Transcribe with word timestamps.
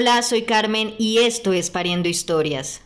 Hola, 0.00 0.22
soy 0.22 0.42
Carmen 0.42 0.94
y 0.96 1.18
esto 1.18 1.52
es 1.52 1.70
Pariendo 1.70 2.08
Historias. 2.08 2.82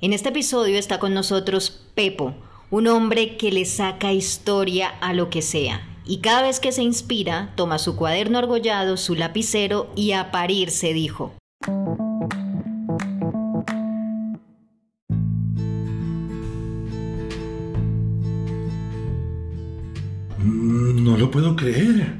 En 0.00 0.14
este 0.14 0.30
episodio 0.30 0.78
está 0.78 0.98
con 0.98 1.12
nosotros 1.12 1.84
Pepo, 1.94 2.34
un 2.70 2.86
hombre 2.86 3.36
que 3.36 3.52
le 3.52 3.66
saca 3.66 4.14
historia 4.14 4.88
a 5.02 5.12
lo 5.12 5.28
que 5.28 5.42
sea. 5.42 5.86
Y 6.06 6.22
cada 6.22 6.40
vez 6.40 6.58
que 6.58 6.72
se 6.72 6.82
inspira, 6.82 7.52
toma 7.56 7.78
su 7.78 7.94
cuaderno 7.94 8.38
argollado, 8.38 8.96
su 8.96 9.14
lapicero 9.14 9.90
y 9.94 10.12
a 10.12 10.30
parir 10.30 10.70
se 10.70 10.94
dijo. 10.94 11.34
Mm, 20.38 21.04
No 21.04 21.18
lo 21.18 21.30
puedo 21.30 21.54
creer. 21.54 22.14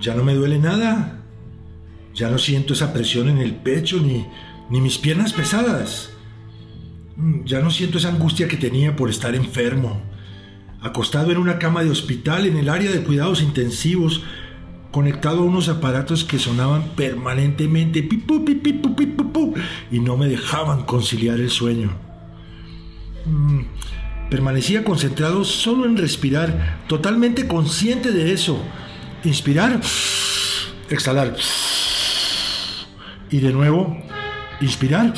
Ya 0.00 0.16
no 0.16 0.24
me 0.24 0.34
duele 0.34 0.58
nada. 0.58 1.21
Ya 2.14 2.28
no 2.28 2.38
siento 2.38 2.74
esa 2.74 2.92
presión 2.92 3.28
en 3.28 3.38
el 3.38 3.54
pecho 3.54 3.98
ni, 4.00 4.26
ni 4.70 4.80
mis 4.80 4.98
piernas 4.98 5.32
pesadas. 5.32 6.10
Mm, 7.16 7.44
Ya 7.44 7.60
no 7.60 7.70
siento 7.70 7.98
esa 7.98 8.08
angustia 8.08 8.48
que 8.48 8.56
tenía 8.56 8.94
por 8.96 9.10
estar 9.10 9.34
enfermo. 9.34 10.02
Acostado 10.80 11.30
en 11.30 11.38
una 11.38 11.58
cama 11.58 11.84
de 11.84 11.90
hospital 11.90 12.46
en 12.46 12.56
el 12.56 12.68
área 12.68 12.90
de 12.90 13.02
cuidados 13.02 13.40
intensivos, 13.40 14.22
conectado 14.90 15.40
a 15.40 15.44
unos 15.44 15.68
aparatos 15.68 16.24
que 16.24 16.38
sonaban 16.38 16.90
permanentemente 16.96 18.02
pipu, 18.02 18.44
pipi, 18.44 18.72
pu, 18.74 18.94
pi, 18.96 19.06
pu, 19.06 19.32
pu, 19.32 19.54
y 19.90 20.00
no 20.00 20.16
me 20.16 20.28
dejaban 20.28 20.84
conciliar 20.84 21.38
el 21.40 21.50
sueño. 21.50 21.92
Mm, 23.24 23.60
Permanecía 24.32 24.82
concentrado 24.82 25.44
solo 25.44 25.84
en 25.84 25.94
respirar, 25.98 26.78
totalmente 26.88 27.46
consciente 27.46 28.12
de 28.12 28.32
eso. 28.32 28.58
Inspirar, 29.24 29.78
exhalar. 30.88 31.36
Y 33.32 33.40
de 33.40 33.52
nuevo, 33.52 33.96
inspirar 34.60 35.14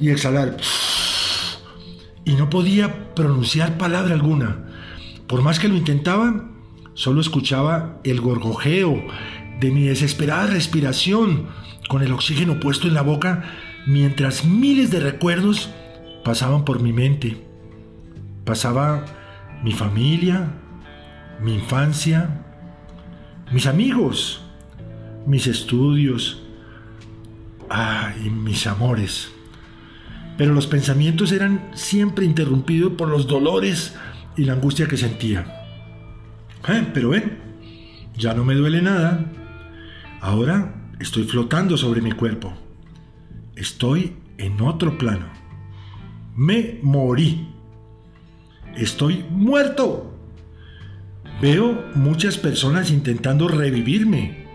y 0.00 0.08
exhalar. 0.08 0.56
Y 2.24 2.32
no 2.32 2.48
podía 2.48 3.14
pronunciar 3.14 3.76
palabra 3.76 4.14
alguna. 4.14 4.64
Por 5.26 5.42
más 5.42 5.60
que 5.60 5.68
lo 5.68 5.76
intentaba, 5.76 6.48
solo 6.94 7.20
escuchaba 7.20 8.00
el 8.02 8.22
gorgojeo 8.22 9.04
de 9.60 9.70
mi 9.70 9.82
desesperada 9.82 10.46
respiración 10.46 11.48
con 11.88 12.02
el 12.02 12.12
oxígeno 12.12 12.58
puesto 12.58 12.88
en 12.88 12.94
la 12.94 13.02
boca 13.02 13.44
mientras 13.86 14.46
miles 14.46 14.90
de 14.90 15.00
recuerdos 15.00 15.68
pasaban 16.24 16.64
por 16.64 16.80
mi 16.80 16.94
mente. 16.94 17.36
Pasaba 18.46 19.04
mi 19.62 19.72
familia, 19.72 20.50
mi 21.42 21.54
infancia, 21.54 22.42
mis 23.52 23.66
amigos, 23.66 24.40
mis 25.26 25.46
estudios, 25.46 26.41
ah, 27.72 28.14
y 28.22 28.30
mis 28.30 28.66
amores. 28.66 29.32
Pero 30.36 30.54
los 30.54 30.66
pensamientos 30.66 31.32
eran 31.32 31.70
siempre 31.74 32.24
interrumpidos 32.24 32.92
por 32.92 33.08
los 33.08 33.26
dolores 33.26 33.94
y 34.36 34.44
la 34.44 34.54
angustia 34.54 34.86
que 34.86 34.96
sentía. 34.96 35.46
Eh, 36.68 36.86
pero 36.94 37.10
ven, 37.10 37.38
ya 38.16 38.34
no 38.34 38.44
me 38.44 38.54
duele 38.54 38.82
nada. 38.82 39.24
Ahora 40.20 40.74
estoy 41.00 41.24
flotando 41.24 41.76
sobre 41.76 42.00
mi 42.00 42.12
cuerpo. 42.12 42.52
Estoy 43.56 44.16
en 44.38 44.60
otro 44.60 44.96
plano. 44.98 45.26
Me 46.34 46.78
morí. 46.82 47.48
Estoy 48.76 49.24
muerto. 49.30 50.14
Veo 51.40 51.90
muchas 51.94 52.38
personas 52.38 52.90
intentando 52.90 53.48
revivirme, 53.48 54.46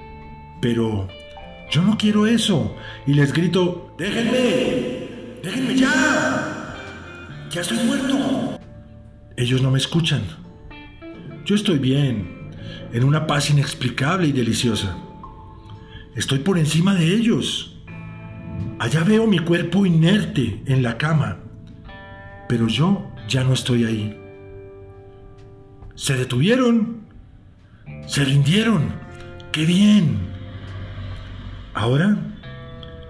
pero 0.61 1.09
yo 1.69 1.81
no 1.81 1.97
quiero 1.97 2.25
eso. 2.25 2.75
Y 3.05 3.13
les 3.13 3.33
grito, 3.33 3.93
déjenme, 3.97 5.07
déjenme 5.43 5.75
ya. 5.75 6.75
Ya 7.49 7.61
estoy 7.61 7.77
muerto. 7.79 8.59
Ellos 9.35 9.61
no 9.61 9.71
me 9.71 9.77
escuchan. 9.77 10.21
Yo 11.45 11.55
estoy 11.55 11.79
bien, 11.79 12.51
en 12.91 13.03
una 13.03 13.27
paz 13.27 13.49
inexplicable 13.49 14.27
y 14.27 14.31
deliciosa. 14.31 14.97
Estoy 16.15 16.39
por 16.39 16.57
encima 16.57 16.95
de 16.95 17.13
ellos. 17.13 17.77
Allá 18.79 19.03
veo 19.03 19.27
mi 19.27 19.39
cuerpo 19.39 19.85
inerte 19.85 20.61
en 20.65 20.83
la 20.83 20.97
cama, 20.97 21.39
pero 22.49 22.67
yo 22.67 23.11
ya 23.27 23.43
no 23.43 23.53
estoy 23.53 23.85
ahí. 23.85 24.19
Se 25.95 26.15
detuvieron. 26.15 27.07
Se 28.07 28.23
rindieron. 28.23 28.93
¡Qué 29.51 29.65
bien! 29.65 30.36
Ahora, 31.77 32.17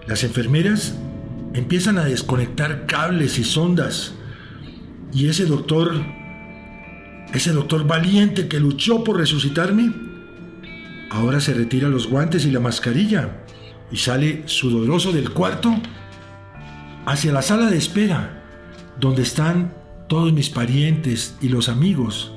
las 0.08 0.26
enfermeras 0.26 0.94
empiezan 1.54 1.98
a 1.98 2.04
desconectar 2.04 2.86
cables 2.86 3.40
y 3.40 3.46
sondas. 3.46 4.14
Y 5.14 5.30
ese 5.30 5.46
doctor, 5.46 6.04
ese 7.34 7.54
doctor 7.54 7.88
valiente 7.88 8.50
que 8.50 8.60
luchó 8.60 9.06
por 9.06 9.20
resucitarme, 9.20 9.94
ahora 11.10 11.40
se 11.40 11.54
retira 11.54 11.88
los 11.88 12.10
guantes 12.10 12.46
y 12.46 12.52
la 12.52 12.60
mascarilla 12.60 13.46
y 13.90 13.96
sale 13.96 14.44
sudoroso 14.48 15.14
del 15.14 15.32
cuarto 15.32 15.74
hacia 17.06 17.32
la 17.32 17.44
sala 17.44 17.70
de 17.72 17.78
espera, 17.78 18.44
donde 19.00 19.22
están 19.22 19.74
todos 20.10 20.34
mis 20.34 20.50
parientes 20.50 21.38
y 21.40 21.48
los 21.48 21.70
amigos 21.70 22.34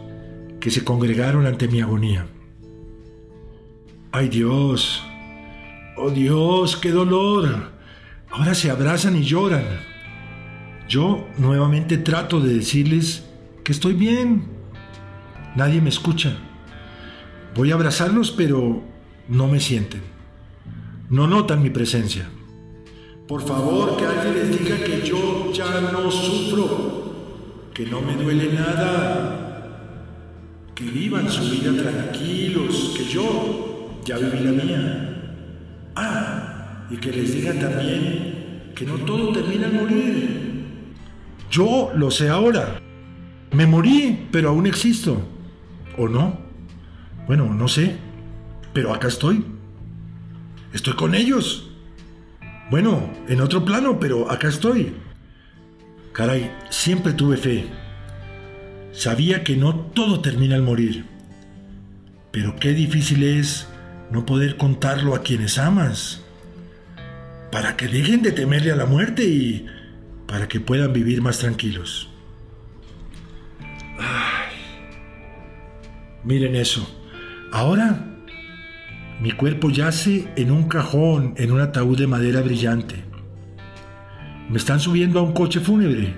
que 0.60 0.70
se 0.70 0.84
congregaron 0.84 1.48
ante 1.48 1.66
mi 1.66 1.80
agonía. 1.80 2.28
¡Ay 4.12 4.28
Dios! 4.28 5.09
¡Oh 6.03 6.09
Dios, 6.09 6.78
qué 6.78 6.93
dolor! 6.93 7.72
Ahora 8.31 8.55
se 8.55 8.71
abrazan 8.71 9.16
y 9.16 9.22
lloran. 9.22 9.66
Yo 10.88 11.28
nuevamente 11.37 11.99
trato 11.99 12.41
de 12.41 12.55
decirles 12.55 13.28
que 13.62 13.72
estoy 13.72 13.93
bien. 13.93 14.44
Nadie 15.56 15.83
me 15.83 15.91
escucha. 15.91 16.39
Voy 17.55 17.71
a 17.71 17.75
abrazarlos, 17.75 18.31
pero 18.31 18.83
no 19.28 19.47
me 19.47 19.60
sienten. 19.60 20.00
No 21.10 21.27
notan 21.27 21.62
mi 21.62 21.69
presencia. 21.69 22.31
Por 23.28 23.43
favor, 23.43 23.99
que 23.99 24.06
alguien 24.06 24.34
les 24.34 24.59
diga 24.59 24.83
que 24.83 25.06
yo 25.06 25.53
ya 25.53 25.83
no 25.93 26.10
sufro, 26.10 27.69
que 27.75 27.84
no 27.84 28.00
me 28.00 28.16
duele 28.16 28.55
nada, 28.55 30.06
que 30.75 30.84
vivan 30.84 31.31
su 31.31 31.43
vida 31.43 31.75
tranquilos, 31.77 32.94
que 32.97 33.05
yo 33.05 34.00
ya 34.03 34.16
viví 34.16 34.41
la 34.44 34.65
mía. 34.65 35.19
Y 36.91 36.97
que 36.97 37.12
les 37.12 37.34
digan 37.34 37.59
también 37.61 38.73
que 38.75 38.84
no 38.84 38.97
todo 38.97 39.33
termina 39.33 39.69
en 39.69 39.77
morir. 39.77 40.51
Yo 41.51 41.93
lo 41.95 42.11
sé 42.11 42.28
ahora. 42.28 42.81
Me 43.53 43.67
morí, 43.67 44.27
pero 44.31 44.51
aún 44.51 44.67
existo. 44.67 45.23
¿O 45.97 46.09
no? 46.09 46.39
Bueno, 47.27 47.53
no 47.53 47.69
sé. 47.69 47.97
Pero 48.73 48.93
acá 48.93 49.09
estoy. 49.09 49.45
Estoy 50.73 50.95
con 50.95 51.15
ellos. 51.15 51.71
Bueno, 52.71 53.11
en 53.28 53.41
otro 53.41 53.65
plano, 53.65 53.99
pero 53.99 54.31
acá 54.31 54.49
estoy. 54.49 54.95
Caray, 56.12 56.51
siempre 56.71 57.12
tuve 57.12 57.37
fe. 57.37 57.67
Sabía 58.93 59.45
que 59.45 59.57
no 59.57 59.75
todo 59.75 60.21
termina 60.21 60.57
al 60.57 60.62
morir. 60.62 61.05
Pero 62.33 62.57
qué 62.57 62.72
difícil 62.72 63.25
es 63.25 63.69
no 64.11 64.27
poder 64.27 64.57
contarlo 64.57 65.15
a 65.15 65.22
quienes 65.22 65.59
amas. 65.59 66.25
Para 67.53 67.77
que 67.77 67.88
dejen 67.88 68.22
de 68.22 68.33
temerle 68.33 68.72
a 68.72 68.77
la 68.77 68.87
muerte 68.87 69.25
y 69.25 69.66
para 70.27 70.49
que 70.49 70.61
puedan 70.61 70.93
vivir 70.93 71.21
más 71.22 71.38
tranquilos. 71.38 72.09
Ay, 73.99 74.55
miren 76.25 76.55
eso. 76.55 76.89
Ahora 77.53 78.06
mi 79.21 79.33
cuerpo 79.33 79.69
yace 79.69 80.28
en 80.36 80.51
un 80.51 80.69
cajón, 80.69 81.34
en 81.36 81.53
un 81.53 81.60
ataúd 81.60 81.98
de 81.98 82.07
madera 82.07 82.41
brillante. 82.41 83.04
Me 84.48 84.57
están 84.57 84.80
subiendo 84.80 85.21
a 85.21 85.22
un 85.22 85.33
coche 85.33 85.60
fúnebre. 85.60 86.15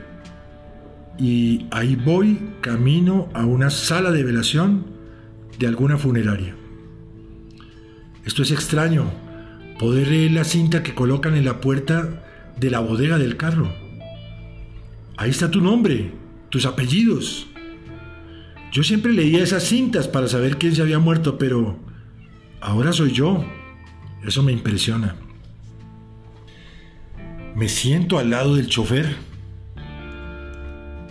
Y 1.18 1.66
ahí 1.72 1.96
voy 1.96 2.54
camino 2.60 3.28
a 3.34 3.44
una 3.44 3.70
sala 3.70 4.12
de 4.12 4.22
velación 4.22 4.86
de 5.58 5.66
alguna 5.66 5.98
funeraria. 5.98 6.54
Esto 8.24 8.42
es 8.44 8.52
extraño, 8.52 9.10
poder 9.82 10.06
leer 10.06 10.30
la 10.30 10.44
cinta 10.44 10.84
que 10.84 10.94
colocan 10.94 11.34
en 11.34 11.44
la 11.44 11.60
puerta 11.60 12.22
de 12.56 12.70
la 12.70 12.78
bodega 12.78 13.18
del 13.18 13.36
carro. 13.36 13.68
Ahí 15.16 15.30
está 15.30 15.50
tu 15.50 15.60
nombre, 15.60 16.12
tus 16.50 16.66
apellidos. 16.66 17.48
Yo 18.70 18.84
siempre 18.84 19.12
leía 19.12 19.42
esas 19.42 19.64
cintas 19.64 20.06
para 20.06 20.28
saber 20.28 20.56
quién 20.56 20.76
se 20.76 20.82
había 20.82 21.00
muerto, 21.00 21.36
pero 21.36 21.80
ahora 22.60 22.92
soy 22.92 23.10
yo. 23.10 23.44
Eso 24.24 24.44
me 24.44 24.52
impresiona. 24.52 25.16
Me 27.56 27.68
siento 27.68 28.20
al 28.20 28.30
lado 28.30 28.54
del 28.54 28.68
chofer, 28.68 29.16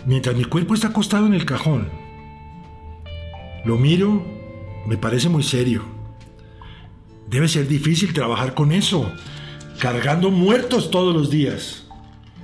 mientras 0.06 0.34
mi 0.34 0.46
cuerpo 0.46 0.72
está 0.72 0.88
acostado 0.88 1.26
en 1.26 1.34
el 1.34 1.44
cajón. 1.44 1.90
Lo 3.66 3.76
miro, 3.76 4.24
me 4.86 4.96
parece 4.96 5.28
muy 5.28 5.42
serio. 5.42 5.91
Debe 7.32 7.48
ser 7.48 7.66
difícil 7.66 8.12
trabajar 8.12 8.54
con 8.54 8.72
eso. 8.72 9.10
cargando 9.78 10.30
muertos 10.30 10.92
todos 10.92 11.12
los 11.12 11.28
días, 11.28 11.88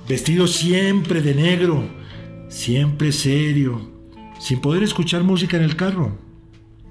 vestidos 0.09 0.51
siempre 0.51 1.21
de 1.21 1.33
negro, 1.33 1.87
siempre 2.49 3.13
serio, 3.13 3.79
sin 4.39 4.59
poder 4.59 4.83
escuchar 4.83 5.23
música 5.23 5.55
en 5.55 5.63
el 5.63 5.77
carro, 5.77 6.17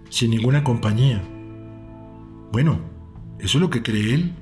sin 0.08 0.30
ninguna 0.30 0.64
compañía. 0.64 1.22
Bueno, 2.50 2.80
eso 3.40 3.58
es 3.58 3.60
lo 3.60 3.68
que 3.68 3.82
cree 3.82 4.14
él, 4.14 4.32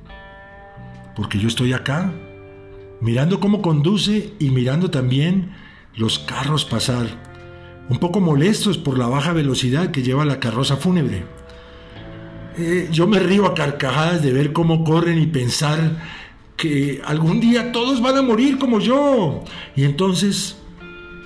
porque 1.17 1.41
yo 1.41 1.49
estoy 1.49 1.73
acá, 1.73 2.13
mirando 3.01 3.41
cómo 3.41 3.61
conduce 3.61 4.33
y 4.39 4.51
mirando 4.51 4.93
también 4.93 5.51
los 5.97 6.21
carros 6.21 6.65
pasar, 6.65 7.07
un 7.89 7.99
poco 7.99 8.21
molestos 8.21 8.79
por 8.79 8.97
la 8.97 9.09
baja 9.09 9.33
velocidad 9.33 9.91
que 9.91 10.05
lleva 10.05 10.25
la 10.25 10.39
carroza 10.39 10.77
fúnebre. 10.77 11.25
Eh, 12.59 12.89
yo 12.91 13.07
me 13.07 13.19
río 13.19 13.45
a 13.45 13.55
carcajadas 13.55 14.23
de 14.23 14.33
ver 14.33 14.53
cómo 14.53 14.83
corren 14.83 15.19
y 15.19 15.27
pensar 15.27 16.03
que 16.57 17.03
algún 17.05 17.39
día 17.39 17.71
todos 17.71 18.01
van 18.01 18.17
a 18.17 18.23
morir 18.23 18.59
como 18.59 18.81
yo. 18.81 19.45
Y 19.75 19.85
entonces, 19.85 20.57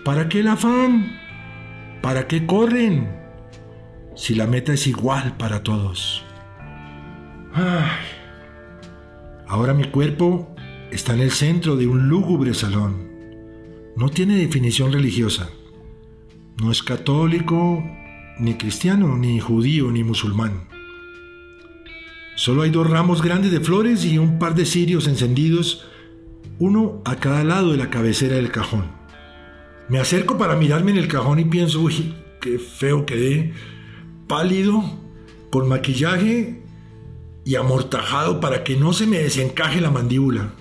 ¿para 0.04 0.28
qué 0.28 0.40
el 0.40 0.48
afán? 0.48 1.20
¿Para 2.02 2.26
qué 2.26 2.46
corren? 2.46 3.16
Si 4.16 4.34
la 4.34 4.46
meta 4.46 4.72
es 4.72 4.86
igual 4.88 5.36
para 5.36 5.62
todos. 5.62 6.24
Ahora 9.46 9.72
mi 9.72 9.84
cuerpo 9.84 10.54
está 10.90 11.14
en 11.14 11.20
el 11.20 11.30
centro 11.30 11.76
de 11.76 11.86
un 11.86 12.08
lúgubre 12.08 12.54
salón. 12.54 13.08
No 13.96 14.08
tiene 14.08 14.36
definición 14.36 14.92
religiosa. 14.92 15.50
No 16.60 16.72
es 16.72 16.82
católico, 16.82 17.84
ni 18.38 18.54
cristiano, 18.54 19.16
ni 19.16 19.38
judío, 19.38 19.90
ni 19.90 20.02
musulmán. 20.02 20.69
Solo 22.40 22.62
hay 22.62 22.70
dos 22.70 22.88
ramos 22.88 23.20
grandes 23.20 23.52
de 23.52 23.60
flores 23.60 24.02
y 24.06 24.16
un 24.16 24.38
par 24.38 24.54
de 24.54 24.64
cirios 24.64 25.06
encendidos, 25.06 25.84
uno 26.58 27.02
a 27.04 27.16
cada 27.16 27.44
lado 27.44 27.72
de 27.72 27.76
la 27.76 27.90
cabecera 27.90 28.36
del 28.36 28.50
cajón. 28.50 28.86
Me 29.90 29.98
acerco 29.98 30.38
para 30.38 30.56
mirarme 30.56 30.92
en 30.92 30.96
el 30.96 31.06
cajón 31.06 31.38
y 31.38 31.44
pienso, 31.44 31.82
uy, 31.82 32.14
qué 32.40 32.58
feo 32.58 33.04
quedé, 33.04 33.52
pálido, 34.26 34.82
con 35.50 35.68
maquillaje 35.68 36.62
y 37.44 37.56
amortajado 37.56 38.40
para 38.40 38.64
que 38.64 38.74
no 38.74 38.94
se 38.94 39.06
me 39.06 39.18
desencaje 39.18 39.82
la 39.82 39.90
mandíbula. 39.90 40.54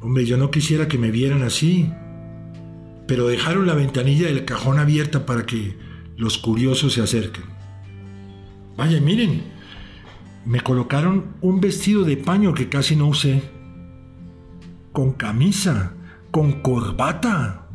Hombre, 0.00 0.24
yo 0.24 0.38
no 0.38 0.50
quisiera 0.50 0.88
que 0.88 0.96
me 0.96 1.10
vieran 1.10 1.42
así, 1.42 1.92
pero 3.06 3.28
dejaron 3.28 3.66
la 3.66 3.74
ventanilla 3.74 4.28
del 4.28 4.46
cajón 4.46 4.78
abierta 4.78 5.26
para 5.26 5.44
que 5.44 5.76
los 6.16 6.38
curiosos 6.38 6.94
se 6.94 7.02
acerquen. 7.02 7.44
Vaya, 8.78 8.98
miren, 9.02 9.55
me 10.46 10.60
colocaron 10.60 11.34
un 11.40 11.60
vestido 11.60 12.04
de 12.04 12.16
paño 12.16 12.54
que 12.54 12.68
casi 12.68 12.94
no 12.94 13.08
usé, 13.08 13.42
con 14.92 15.12
camisa, 15.12 15.94
con 16.30 16.62
corbata 16.62 17.66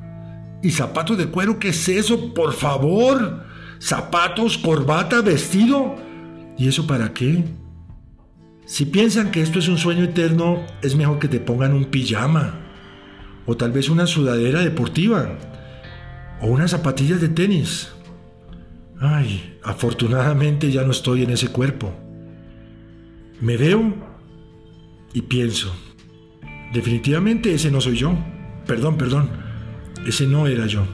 y 0.63 0.71
zapatos 0.71 1.18
de 1.18 1.27
cuero. 1.27 1.59
¿Qué 1.59 1.69
es 1.69 1.89
eso? 1.89 2.33
Por 2.33 2.53
favor, 2.53 3.44
zapatos, 3.79 4.57
corbata, 4.57 5.21
vestido. 5.21 5.97
¿Y 6.57 6.69
eso 6.69 6.88
para 6.88 7.13
qué? 7.13 7.44
Si 8.65 8.85
piensan 8.85 9.31
que 9.31 9.41
esto 9.41 9.59
es 9.59 9.68
un 9.68 9.77
sueño 9.77 10.06
eterno, 10.06 10.65
es 10.81 10.95
mejor 10.95 11.19
que 11.19 11.27
te 11.27 11.41
pongan 11.41 11.73
un 11.73 11.85
pijama, 11.85 12.62
o 13.45 13.57
tal 13.57 13.73
vez 13.73 13.89
una 13.89 14.07
sudadera 14.07 14.62
deportiva, 14.62 15.38
o 16.39 16.47
unas 16.47 16.71
zapatillas 16.71 17.19
de 17.19 17.27
tenis. 17.27 17.91
Ay, 18.97 19.57
afortunadamente 19.62 20.71
ya 20.71 20.83
no 20.83 20.91
estoy 20.91 21.23
en 21.23 21.31
ese 21.31 21.50
cuerpo. 21.50 21.94
Me 23.41 23.57
veo 23.57 23.93
y 25.13 25.23
pienso, 25.23 25.73
definitivamente 26.73 27.51
ese 27.51 27.71
no 27.71 27.81
soy 27.81 27.97
yo. 27.97 28.15
Perdón, 28.67 28.99
perdón, 28.99 29.31
ese 30.05 30.27
no 30.27 30.45
era 30.45 30.67
yo. 30.67 30.85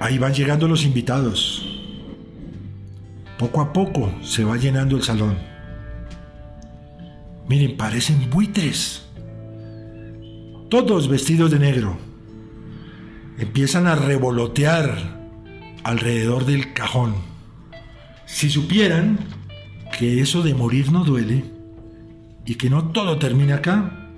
Ahí 0.00 0.18
van 0.18 0.34
llegando 0.34 0.66
los 0.66 0.84
invitados. 0.84 1.64
Poco 3.38 3.60
a 3.60 3.72
poco 3.72 4.12
se 4.20 4.42
va 4.42 4.56
llenando 4.56 4.96
el 4.96 5.04
salón. 5.04 5.38
Miren, 7.48 7.76
parecen 7.76 8.28
buitres. 8.28 9.06
Todos 10.68 11.08
vestidos 11.08 11.52
de 11.52 11.60
negro. 11.60 11.96
Empiezan 13.38 13.86
a 13.86 13.94
revolotear 13.94 15.20
alrededor 15.84 16.46
del 16.46 16.72
cajón. 16.72 17.14
Si 18.26 18.50
supieran 18.50 19.20
que 19.96 20.20
eso 20.20 20.42
de 20.42 20.54
morir 20.54 20.92
no 20.92 21.04
duele 21.04 21.44
y 22.44 22.56
que 22.56 22.68
no 22.68 22.88
todo 22.88 23.18
termina 23.18 23.56
acá, 23.56 24.10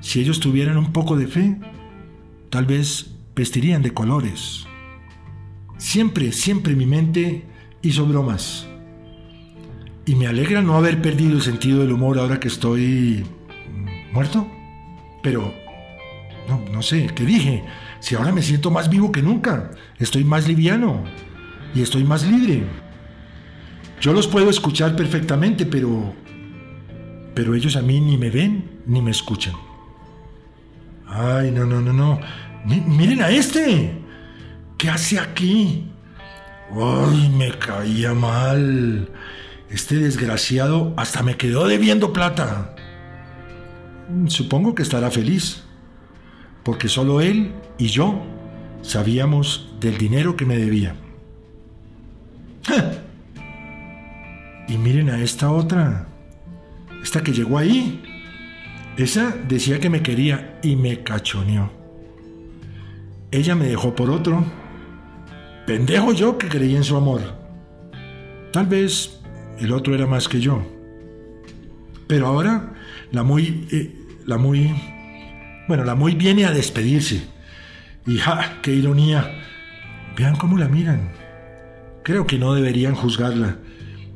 si 0.00 0.20
ellos 0.20 0.38
tuvieran 0.38 0.78
un 0.78 0.92
poco 0.92 1.16
de 1.16 1.26
fe, 1.26 1.58
tal 2.50 2.66
vez 2.66 3.16
vestirían 3.34 3.82
de 3.82 3.92
colores. 3.92 4.66
Siempre, 5.76 6.30
siempre 6.30 6.76
mi 6.76 6.86
mente 6.86 7.44
hizo 7.82 8.06
bromas. 8.06 8.68
Y 10.06 10.14
me 10.14 10.26
alegra 10.26 10.62
no 10.62 10.76
haber 10.76 11.02
perdido 11.02 11.32
el 11.32 11.42
sentido 11.42 11.80
del 11.80 11.92
humor 11.92 12.18
ahora 12.18 12.38
que 12.38 12.48
estoy 12.48 13.24
muerto. 14.12 14.46
Pero, 15.22 15.52
no, 16.48 16.62
no 16.70 16.82
sé, 16.82 17.10
¿qué 17.14 17.24
dije? 17.24 17.64
Si 17.98 18.14
ahora 18.14 18.30
me 18.30 18.42
siento 18.42 18.70
más 18.70 18.88
vivo 18.88 19.10
que 19.10 19.22
nunca, 19.22 19.72
estoy 19.98 20.22
más 20.22 20.46
liviano 20.46 21.02
y 21.74 21.82
estoy 21.82 22.04
más 22.04 22.24
libre. 22.24 22.83
Yo 24.04 24.12
los 24.12 24.28
puedo 24.28 24.50
escuchar 24.50 24.96
perfectamente, 24.96 25.64
pero... 25.64 26.12
Pero 27.34 27.54
ellos 27.54 27.74
a 27.74 27.80
mí 27.80 28.02
ni 28.02 28.18
me 28.18 28.28
ven 28.28 28.82
ni 28.84 29.00
me 29.00 29.10
escuchan. 29.10 29.54
Ay, 31.06 31.50
no, 31.50 31.64
no, 31.64 31.80
no, 31.80 31.90
no. 31.90 32.20
miren 32.66 33.22
a 33.22 33.30
este. 33.30 33.96
¿Qué 34.76 34.90
hace 34.90 35.18
aquí? 35.18 35.86
Ay, 36.70 37.30
me 37.30 37.58
caía 37.58 38.12
mal. 38.12 39.08
Este 39.70 39.94
desgraciado 39.96 40.92
hasta 40.98 41.22
me 41.22 41.38
quedó 41.38 41.66
debiendo 41.66 42.12
plata. 42.12 42.76
Supongo 44.26 44.74
que 44.74 44.82
estará 44.82 45.10
feliz, 45.10 45.64
porque 46.62 46.90
solo 46.90 47.22
él 47.22 47.54
y 47.78 47.86
yo 47.86 48.22
sabíamos 48.82 49.72
del 49.80 49.96
dinero 49.96 50.36
que 50.36 50.44
me 50.44 50.58
debía. 50.58 50.94
Y 54.68 54.78
miren 54.78 55.10
a 55.10 55.22
esta 55.22 55.50
otra, 55.50 56.06
esta 57.02 57.22
que 57.22 57.32
llegó 57.32 57.58
ahí. 57.58 58.02
Esa 58.96 59.34
decía 59.48 59.80
que 59.80 59.90
me 59.90 60.02
quería 60.02 60.58
y 60.62 60.76
me 60.76 61.02
cachoneó. 61.02 61.70
Ella 63.30 63.54
me 63.54 63.66
dejó 63.66 63.94
por 63.96 64.10
otro 64.10 64.44
Pendejo 65.66 66.12
yo 66.12 66.36
que 66.36 66.48
creí 66.48 66.76
en 66.76 66.84
su 66.84 66.94
amor. 66.94 67.22
Tal 68.52 68.66
vez 68.66 69.18
el 69.58 69.72
otro 69.72 69.94
era 69.94 70.06
más 70.06 70.28
que 70.28 70.40
yo. 70.40 70.62
Pero 72.06 72.26
ahora 72.26 72.74
la 73.12 73.22
muy, 73.22 73.66
eh, 73.72 73.94
la 74.26 74.36
muy, 74.36 74.74
bueno, 75.66 75.84
la 75.84 75.94
muy 75.94 76.14
viene 76.14 76.44
a 76.44 76.50
despedirse. 76.50 77.26
Y 78.06 78.18
ja, 78.18 78.58
qué 78.60 78.74
ironía. 78.74 79.42
Vean 80.18 80.36
cómo 80.36 80.58
la 80.58 80.68
miran. 80.68 81.12
Creo 82.02 82.26
que 82.26 82.38
no 82.38 82.52
deberían 82.52 82.94
juzgarla. 82.94 83.56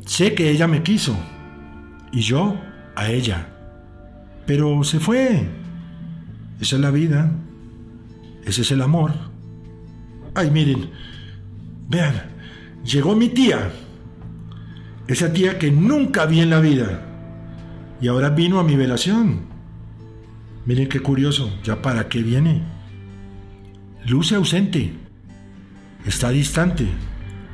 Sé 0.08 0.34
que 0.34 0.50
ella 0.50 0.66
me 0.66 0.82
quiso. 0.82 1.16
Y 2.10 2.22
yo 2.22 2.56
a 2.96 3.10
ella. 3.10 3.46
Pero 4.46 4.82
se 4.82 4.98
fue. 4.98 5.46
Esa 6.60 6.76
es 6.76 6.82
la 6.82 6.90
vida. 6.90 7.30
Ese 8.44 8.62
es 8.62 8.72
el 8.72 8.80
amor. 8.80 9.12
Ay, 10.34 10.50
miren, 10.50 10.88
Vean, 11.88 12.22
llegó 12.84 13.16
mi 13.16 13.30
tía, 13.30 13.70
esa 15.06 15.32
tía 15.32 15.58
que 15.58 15.70
nunca 15.70 16.26
vi 16.26 16.40
en 16.40 16.50
la 16.50 16.60
vida, 16.60 17.02
y 17.98 18.08
ahora 18.08 18.28
vino 18.28 18.60
a 18.60 18.64
mi 18.64 18.76
velación. 18.76 19.40
Miren 20.66 20.88
qué 20.90 21.00
curioso, 21.00 21.50
ya 21.64 21.80
para 21.80 22.08
qué 22.10 22.22
viene. 22.22 22.62
Luce 24.06 24.34
ausente, 24.34 24.92
está 26.04 26.28
distante, 26.28 26.86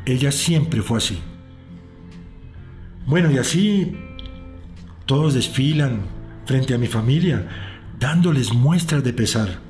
ella 0.05 0.33
siempre 0.33 0.83
fue 0.83 0.99
así. 0.99 1.21
Bueno, 3.07 3.31
y 3.31 3.39
así 3.39 3.97
todos 5.07 5.35
desfilan 5.35 6.03
frente 6.47 6.75
a 6.75 6.79
mi 6.79 6.87
familia, 6.87 7.47
dándoles 7.99 8.53
muestras 8.53 9.05
de 9.05 9.13
pesar. 9.13 9.61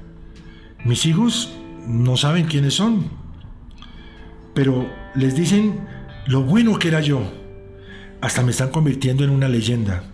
Mis 0.84 1.06
hijos 1.06 1.52
no 1.86 2.16
saben 2.16 2.46
quiénes 2.46 2.74
son, 2.74 3.10
pero 4.54 4.88
les 5.14 5.34
dicen 5.34 5.80
lo 6.26 6.42
bueno 6.42 6.78
que 6.78 6.88
era 6.88 7.00
yo. 7.00 7.22
Hasta 8.20 8.42
me 8.42 8.52
están 8.52 8.70
convirtiendo 8.70 9.24
en 9.24 9.30
una 9.30 9.48
leyenda. 9.48 10.04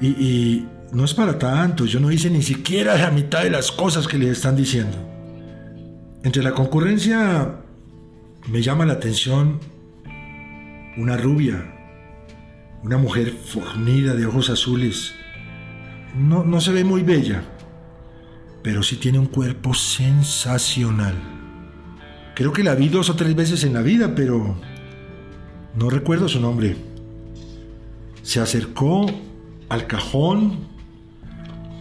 Y, 0.00 0.66
no 0.92 1.04
es 1.06 1.14
para 1.14 1.38
tanto, 1.38 1.86
yo 1.86 2.00
no 2.00 2.12
hice 2.12 2.28
ni 2.28 2.42
siquiera 2.42 2.98
la 2.98 3.10
mitad 3.10 3.42
de 3.42 3.50
las 3.50 3.72
cosas 3.72 4.06
que 4.06 4.18
les 4.18 4.28
están 4.28 4.56
diciendo. 4.56 4.98
Entre 6.22 6.42
la 6.42 6.52
concurrencia 6.52 7.56
me 8.48 8.60
llama 8.60 8.84
la 8.84 8.94
atención 8.94 9.58
una 10.96 11.16
rubia, 11.16 11.78
Una 12.84 12.98
mujer 12.98 13.32
fornida 13.32 14.14
de 14.14 14.26
ojos 14.26 14.50
azules. 14.50 15.14
No, 16.18 16.42
no 16.42 16.60
se 16.60 16.72
ve 16.72 16.82
muy 16.82 17.04
bella, 17.04 17.44
pero 18.62 18.82
sí 18.82 18.96
tiene 18.96 19.20
un 19.20 19.26
cuerpo 19.26 19.72
sensacional. 19.72 21.14
Creo 22.34 22.52
que 22.52 22.64
la 22.64 22.74
vi 22.74 22.88
dos 22.88 23.08
o 23.08 23.14
tres 23.14 23.36
veces 23.36 23.62
en 23.62 23.74
la 23.74 23.82
vida, 23.82 24.16
pero 24.16 24.56
no 25.76 25.90
recuerdo 25.90 26.28
su 26.28 26.40
nombre. 26.40 26.76
Se 28.22 28.40
acercó 28.40 29.06
al 29.68 29.86
cajón, 29.86 30.66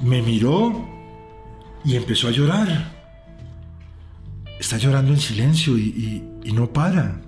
me 0.03 0.21
miró 0.21 0.87
y 1.83 1.95
empezó 1.95 2.27
a 2.27 2.31
llorar. 2.31 2.91
Está 4.59 4.77
llorando 4.77 5.13
en 5.13 5.19
silencio 5.19 5.77
y, 5.77 6.23
no 6.53 6.71
para. 6.71 7.21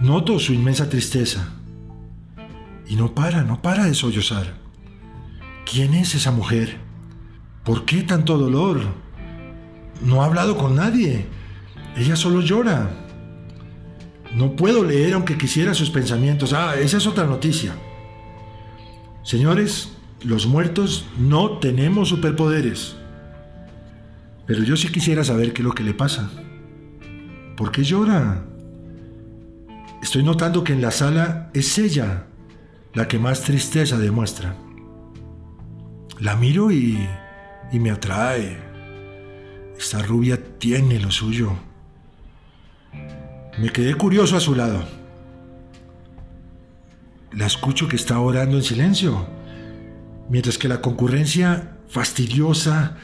Noto 0.00 0.38
su 0.38 0.52
inmensa 0.52 0.88
tristeza. 0.88 1.48
Y 2.86 2.94
no 2.94 3.14
para, 3.14 3.42
no 3.42 3.60
para 3.60 3.84
de 3.84 3.94
sollozar. 3.94 4.54
¿Quién 5.70 5.94
es 5.94 6.14
esa 6.14 6.30
mujer? 6.30 6.76
¿Por 7.64 7.84
qué 7.84 8.02
tanto 8.02 8.38
dolor? 8.38 8.80
No 10.00 10.22
ha 10.22 10.26
hablado 10.26 10.56
con 10.56 10.76
nadie. 10.76 11.26
Ella 11.96 12.14
solo 12.14 12.42
llora. 12.42 12.90
No 14.34 14.54
puedo 14.54 14.84
leer 14.84 15.14
aunque 15.14 15.36
quisiera 15.36 15.74
sus 15.74 15.90
pensamientos. 15.90 16.52
Ah, 16.52 16.76
esa 16.78 16.98
es 16.98 17.06
otra 17.08 17.26
noticia. 17.26 17.74
Señores, 19.24 19.96
los 20.22 20.46
muertos 20.46 21.06
no 21.18 21.58
tenemos 21.58 22.08
superpoderes. 22.08 22.94
Pero 24.46 24.62
yo 24.62 24.76
sí 24.76 24.88
quisiera 24.92 25.24
saber 25.24 25.52
qué 25.52 25.62
es 25.62 25.66
lo 25.66 25.74
que 25.74 25.82
le 25.82 25.92
pasa. 25.92 26.30
¿Por 27.56 27.72
qué 27.72 27.82
llora? 27.82 28.44
Estoy 30.02 30.22
notando 30.22 30.64
que 30.64 30.72
en 30.72 30.80
la 30.80 30.90
sala 30.90 31.50
es 31.54 31.78
ella 31.78 32.26
la 32.94 33.08
que 33.08 33.18
más 33.18 33.42
tristeza 33.42 33.98
demuestra. 33.98 34.54
La 36.20 36.36
miro 36.36 36.70
y, 36.70 36.98
y 37.72 37.78
me 37.78 37.90
atrae. 37.90 38.58
Esta 39.78 40.02
rubia 40.02 40.38
tiene 40.58 40.98
lo 40.98 41.10
suyo. 41.10 41.52
Me 43.58 43.70
quedé 43.70 43.94
curioso 43.94 44.36
a 44.36 44.40
su 44.40 44.54
lado. 44.54 44.82
La 47.32 47.46
escucho 47.46 47.88
que 47.88 47.96
está 47.96 48.18
orando 48.20 48.56
en 48.56 48.62
silencio, 48.62 49.26
mientras 50.28 50.58
que 50.58 50.68
la 50.68 50.80
concurrencia 50.80 51.76
fastidiosa 51.88 52.96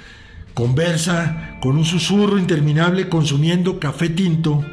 Conversa 0.54 1.58
con 1.60 1.76
un 1.76 1.84
susurro 1.84 2.38
interminable 2.38 3.08
consumiendo 3.08 3.80
café 3.80 4.08
tinto 4.08 4.64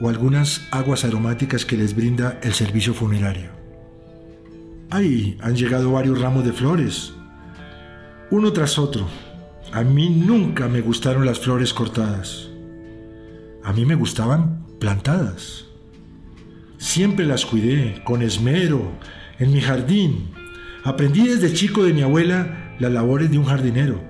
o 0.00 0.08
algunas 0.08 0.66
aguas 0.70 1.04
aromáticas 1.04 1.64
que 1.64 1.76
les 1.76 1.94
brinda 1.94 2.40
el 2.42 2.54
servicio 2.54 2.94
funerario. 2.94 3.50
Ahí 4.90 5.36
han 5.40 5.54
llegado 5.54 5.92
varios 5.92 6.20
ramos 6.20 6.44
de 6.44 6.52
flores, 6.52 7.12
uno 8.30 8.52
tras 8.52 8.78
otro. 8.78 9.06
A 9.72 9.82
mí 9.82 10.08
nunca 10.08 10.68
me 10.68 10.80
gustaron 10.80 11.26
las 11.26 11.38
flores 11.38 11.74
cortadas. 11.74 12.48
A 13.62 13.72
mí 13.72 13.84
me 13.84 13.94
gustaban 13.94 14.66
plantadas. 14.78 15.66
Siempre 16.78 17.26
las 17.26 17.44
cuidé 17.44 18.02
con 18.04 18.22
esmero 18.22 18.92
en 19.38 19.52
mi 19.52 19.60
jardín. 19.60 20.30
Aprendí 20.82 21.28
desde 21.28 21.52
chico 21.52 21.84
de 21.84 21.92
mi 21.92 22.02
abuela 22.02 22.74
las 22.78 22.90
labores 22.90 23.30
de 23.30 23.38
un 23.38 23.44
jardinero 23.44 24.00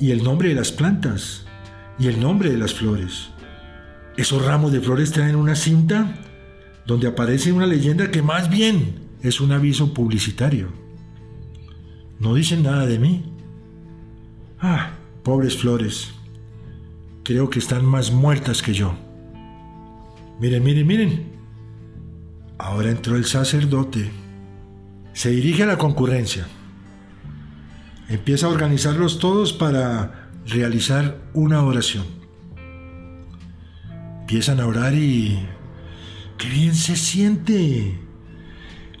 y 0.00 0.10
el 0.10 0.24
nombre 0.24 0.48
de 0.48 0.54
las 0.54 0.72
plantas 0.72 1.46
y 1.98 2.08
el 2.08 2.20
nombre 2.20 2.50
de 2.50 2.58
las 2.58 2.74
flores. 2.74 3.30
Esos 4.16 4.44
ramos 4.44 4.72
de 4.72 4.80
flores 4.80 5.12
traen 5.12 5.36
una 5.36 5.54
cinta 5.54 6.14
donde 6.86 7.08
aparece 7.08 7.52
una 7.52 7.66
leyenda 7.66 8.10
que 8.10 8.22
más 8.22 8.48
bien 8.48 9.06
es 9.22 9.40
un 9.40 9.52
aviso 9.52 9.92
publicitario. 9.92 10.68
No 12.18 12.34
dicen 12.34 12.62
nada 12.62 12.86
de 12.86 12.98
mí. 12.98 13.24
Ah, 14.58 14.92
pobres 15.22 15.56
flores. 15.56 16.12
Creo 17.24 17.50
que 17.50 17.58
están 17.58 17.84
más 17.84 18.10
muertas 18.10 18.62
que 18.62 18.72
yo. 18.72 18.94
Miren, 20.40 20.62
miren, 20.64 20.86
miren. 20.86 21.26
Ahora 22.56 22.90
entró 22.90 23.16
el 23.16 23.26
sacerdote. 23.26 24.10
Se 25.12 25.30
dirige 25.30 25.64
a 25.64 25.66
la 25.66 25.76
concurrencia. 25.76 26.46
Empieza 28.08 28.46
a 28.46 28.50
organizarlos 28.50 29.18
todos 29.18 29.52
para 29.52 30.30
realizar 30.46 31.18
una 31.34 31.62
oración. 31.64 32.15
Empiezan 34.26 34.60
a 34.60 34.66
orar 34.66 34.94
y... 34.94 35.46
¡Qué 36.36 36.48
bien 36.48 36.74
se 36.74 36.96
siente! 36.96 37.98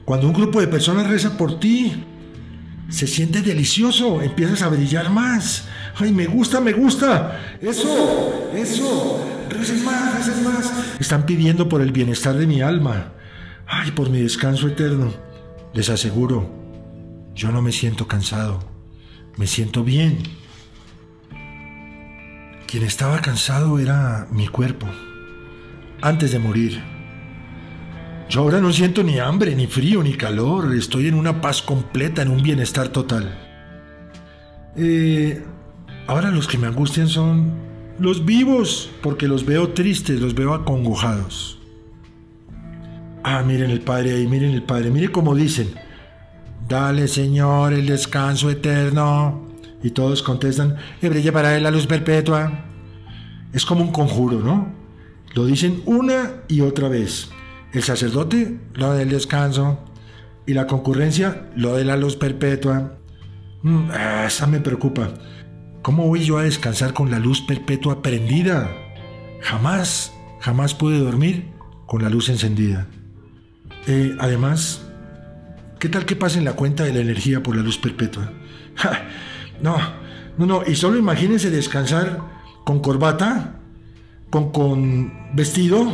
Cuando 0.04 0.28
un 0.28 0.32
grupo 0.32 0.60
de 0.60 0.68
personas 0.68 1.08
reza 1.08 1.36
por 1.36 1.58
ti, 1.58 2.04
se 2.88 3.06
siente 3.06 3.42
delicioso, 3.42 4.22
empiezas 4.22 4.62
a 4.62 4.68
brillar 4.68 5.10
más. 5.10 5.66
¡Ay, 5.96 6.12
me 6.12 6.26
gusta, 6.26 6.60
me 6.60 6.72
gusta! 6.72 7.58
¡Eso! 7.60 8.50
¡Eso! 8.54 9.20
¡Recen 9.50 9.84
más, 9.84 10.16
recen 10.16 10.44
más! 10.44 10.72
Están 11.00 11.26
pidiendo 11.26 11.68
por 11.68 11.82
el 11.82 11.92
bienestar 11.92 12.36
de 12.36 12.46
mi 12.46 12.62
alma. 12.62 13.12
¡Ay, 13.66 13.90
por 13.90 14.08
mi 14.10 14.20
descanso 14.20 14.68
eterno! 14.68 15.12
Les 15.74 15.90
aseguro, 15.90 16.48
yo 17.34 17.50
no 17.50 17.60
me 17.60 17.72
siento 17.72 18.06
cansado 18.06 18.76
me 19.36 19.46
siento 19.46 19.84
bien. 19.84 20.18
Quien 22.66 22.82
estaba 22.82 23.20
cansado 23.20 23.78
era 23.78 24.26
mi 24.30 24.48
cuerpo, 24.48 24.86
antes 26.06 26.30
de 26.30 26.38
morir. 26.38 26.80
Yo 28.28 28.40
ahora 28.40 28.60
no 28.60 28.72
siento 28.72 29.02
ni 29.02 29.18
hambre, 29.18 29.54
ni 29.56 29.66
frío, 29.66 30.02
ni 30.02 30.14
calor, 30.14 30.74
estoy 30.74 31.08
en 31.08 31.14
una 31.14 31.40
paz 31.40 31.62
completa, 31.62 32.22
en 32.22 32.28
un 32.28 32.42
bienestar 32.42 32.88
total. 32.88 33.36
Eh, 34.76 35.44
ahora 36.06 36.30
los 36.30 36.46
que 36.46 36.58
me 36.58 36.68
angustian 36.68 37.08
son 37.08 37.52
los 37.98 38.24
vivos, 38.24 38.90
porque 39.02 39.26
los 39.26 39.44
veo 39.44 39.70
tristes, 39.70 40.20
los 40.20 40.34
veo 40.34 40.54
acongojados. 40.54 41.58
Ah, 43.24 43.42
miren 43.42 43.70
el 43.70 43.80
Padre 43.80 44.14
ahí, 44.14 44.26
miren 44.28 44.52
el 44.52 44.62
Padre, 44.62 44.90
miren 44.90 45.10
cómo 45.10 45.34
dicen, 45.34 45.74
Dale, 46.68 47.06
Señor, 47.08 47.72
el 47.72 47.86
descanso 47.86 48.50
eterno. 48.50 49.46
Y 49.82 49.90
todos 49.90 50.22
contestan, 50.22 50.76
brille 51.00 51.32
para 51.32 51.56
él 51.56 51.62
la 51.62 51.70
luz 51.70 51.86
perpetua. 51.86 52.64
Es 53.52 53.64
como 53.64 53.82
un 53.82 53.92
conjuro, 53.92 54.40
¿no? 54.40 54.75
Lo 55.36 55.44
dicen 55.46 55.82
una 55.84 56.42
y 56.48 56.62
otra 56.62 56.88
vez. 56.88 57.28
El 57.72 57.84
sacerdote, 57.84 58.58
lo 58.74 58.94
del 58.94 59.10
descanso. 59.10 59.78
Y 60.46 60.54
la 60.54 60.66
concurrencia, 60.66 61.50
lo 61.54 61.76
de 61.76 61.84
la 61.84 61.96
luz 61.96 62.16
perpetua. 62.16 62.98
Mm, 63.62 63.90
esa 64.26 64.46
me 64.46 64.60
preocupa. 64.60 65.10
¿Cómo 65.82 66.08
voy 66.08 66.24
yo 66.24 66.38
a 66.38 66.42
descansar 66.42 66.92
con 66.94 67.10
la 67.10 67.18
luz 67.18 67.42
perpetua 67.42 68.02
prendida? 68.02 68.68
Jamás, 69.42 70.12
jamás 70.40 70.74
pude 70.74 70.98
dormir 70.98 71.50
con 71.86 72.02
la 72.02 72.08
luz 72.08 72.30
encendida. 72.30 72.86
Eh, 73.86 74.16
además, 74.18 74.86
¿Qué 75.78 75.90
tal 75.90 76.06
que 76.06 76.16
pasen 76.16 76.44
la 76.44 76.54
cuenta 76.54 76.84
de 76.84 76.92
la 76.94 77.00
energía 77.00 77.42
por 77.42 77.54
la 77.54 77.62
luz 77.62 77.76
perpetua? 77.76 78.32
no, 79.60 79.76
no, 80.38 80.46
no. 80.46 80.62
Y 80.66 80.74
solo 80.74 80.96
imagínense 80.96 81.50
descansar 81.50 82.20
con 82.64 82.80
corbata, 82.80 83.60
con, 84.44 85.12
vestido, 85.34 85.86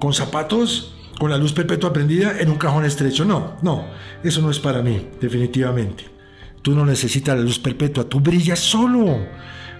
con 0.00 0.12
zapatos, 0.12 0.94
con 1.18 1.30
la 1.30 1.38
luz 1.38 1.52
perpetua 1.52 1.92
prendida 1.92 2.40
en 2.40 2.50
un 2.50 2.56
cajón 2.56 2.84
estrecho. 2.84 3.24
No, 3.24 3.56
no. 3.62 3.84
Eso 4.22 4.40
no 4.42 4.50
es 4.50 4.58
para 4.58 4.82
mí, 4.82 5.08
definitivamente. 5.20 6.04
Tú 6.62 6.74
no 6.74 6.84
necesitas 6.84 7.36
la 7.36 7.42
luz 7.42 7.58
perpetua, 7.58 8.04
tú 8.04 8.20
brillas 8.20 8.58
solo. 8.58 9.18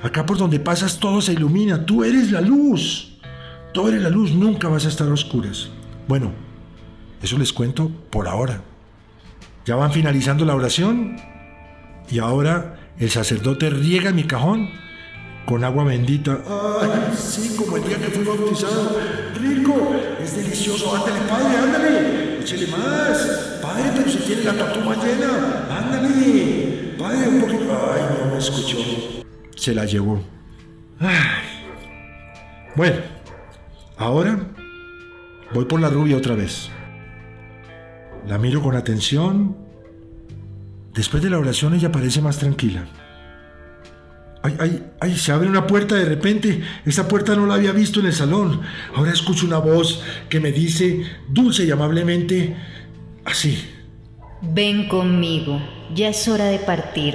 Acá 0.03 0.25
por 0.25 0.39
donde 0.39 0.61
pasas 0.61 0.99
todo 0.99 1.21
se 1.21 1.33
ilumina, 1.33 1.85
tú 1.85 2.05
eres 2.05 2.31
la 2.31 2.41
luz. 2.41 3.19
Tú 3.73 3.87
eres 3.89 4.03
la 4.03 4.11
luz, 4.11 4.33
nunca 4.33 4.69
vas 4.69 4.87
a 4.87 4.89
estar 4.89 5.09
a 5.09 5.13
oscuras. 5.13 5.71
Bueno, 6.09 6.33
eso 7.23 7.39
les 7.39 7.53
cuento 7.53 7.91
por 8.11 8.27
ahora. 8.27 8.63
Ya 9.67 9.77
van 9.77 9.93
finalizando 9.93 10.45
la 10.45 10.55
oración 10.55 11.17
y 12.11 12.19
ahora 12.19 12.93
el 12.99 13.11
sacerdote 13.11 13.71
riega 13.71 14.11
mi 14.11 14.25
cajón 14.25 14.71
con 15.51 15.65
agua 15.65 15.83
bendita. 15.83 16.39
¡Ay, 16.47 17.13
sí, 17.19 17.57
como 17.59 17.77
el 17.77 17.83
día 17.83 17.99
que 17.99 18.05
fui 18.05 18.23
bautizado! 18.23 18.97
¡Rico! 19.35 19.97
¡Es 20.23 20.37
delicioso! 20.37 20.95
¡Ándale, 20.95 21.21
padre, 21.29 21.57
ándale! 21.59 22.41
¡Échale 22.41 22.67
más! 22.69 23.59
Padre, 23.61 23.91
pero 23.97 24.09
si 24.09 24.19
tiene 24.19 24.45
la 24.45 24.53
tatuma 24.53 24.95
llena. 24.95 25.67
¡Ándale! 25.69 26.95
Padre, 26.97 27.29
un 27.29 27.41
poquito. 27.41 27.93
¡Ay, 27.93 28.03
no 28.27 28.31
me 28.31 28.39
escuchó! 28.39 28.79
Se 29.57 29.75
la 29.75 29.87
llevó. 29.87 30.23
Ay. 31.01 31.19
Bueno, 32.77 32.99
ahora 33.97 34.39
voy 35.53 35.65
por 35.65 35.81
la 35.81 35.91
rubia 35.91 36.17
otra 36.17 36.37
vez. 36.37 36.71
La 38.29 38.39
miro 38.39 38.63
con 38.63 38.77
atención. 38.77 39.57
Después 40.95 41.21
de 41.25 41.31
la 41.31 41.41
oración 41.41 41.75
ella 41.75 41.91
parece 41.91 42.23
más 42.23 42.39
tranquila. 42.39 42.87
Ay, 44.43 44.57
ay, 44.59 44.83
ay, 45.01 45.17
se 45.17 45.33
abre 45.33 45.49
una 45.49 45.67
puerta 45.67 45.95
de 45.97 46.07
repente. 46.07 46.63
Esa 46.87 47.09
puerta 47.09 47.37
no 47.37 47.47
la 47.47 47.55
había 47.55 47.73
visto 47.73 48.01
en 48.01 48.07
el 48.07 48.15
salón. 48.15 48.63
Ahora 48.95 49.13
escucho 49.13 49.47
una 49.47 49.59
voz 49.59 50.03
que 50.29 50.41
me 50.41 50.51
dice, 50.51 51.05
dulce 51.29 51.65
y 51.65 51.71
amablemente, 51.71 52.57
Así. 53.25 53.65
Ven 54.43 54.89
conmigo, 54.89 55.61
ya 55.95 56.09
es 56.09 56.27
hora 56.29 56.47
de 56.47 56.59
partir. 56.59 57.15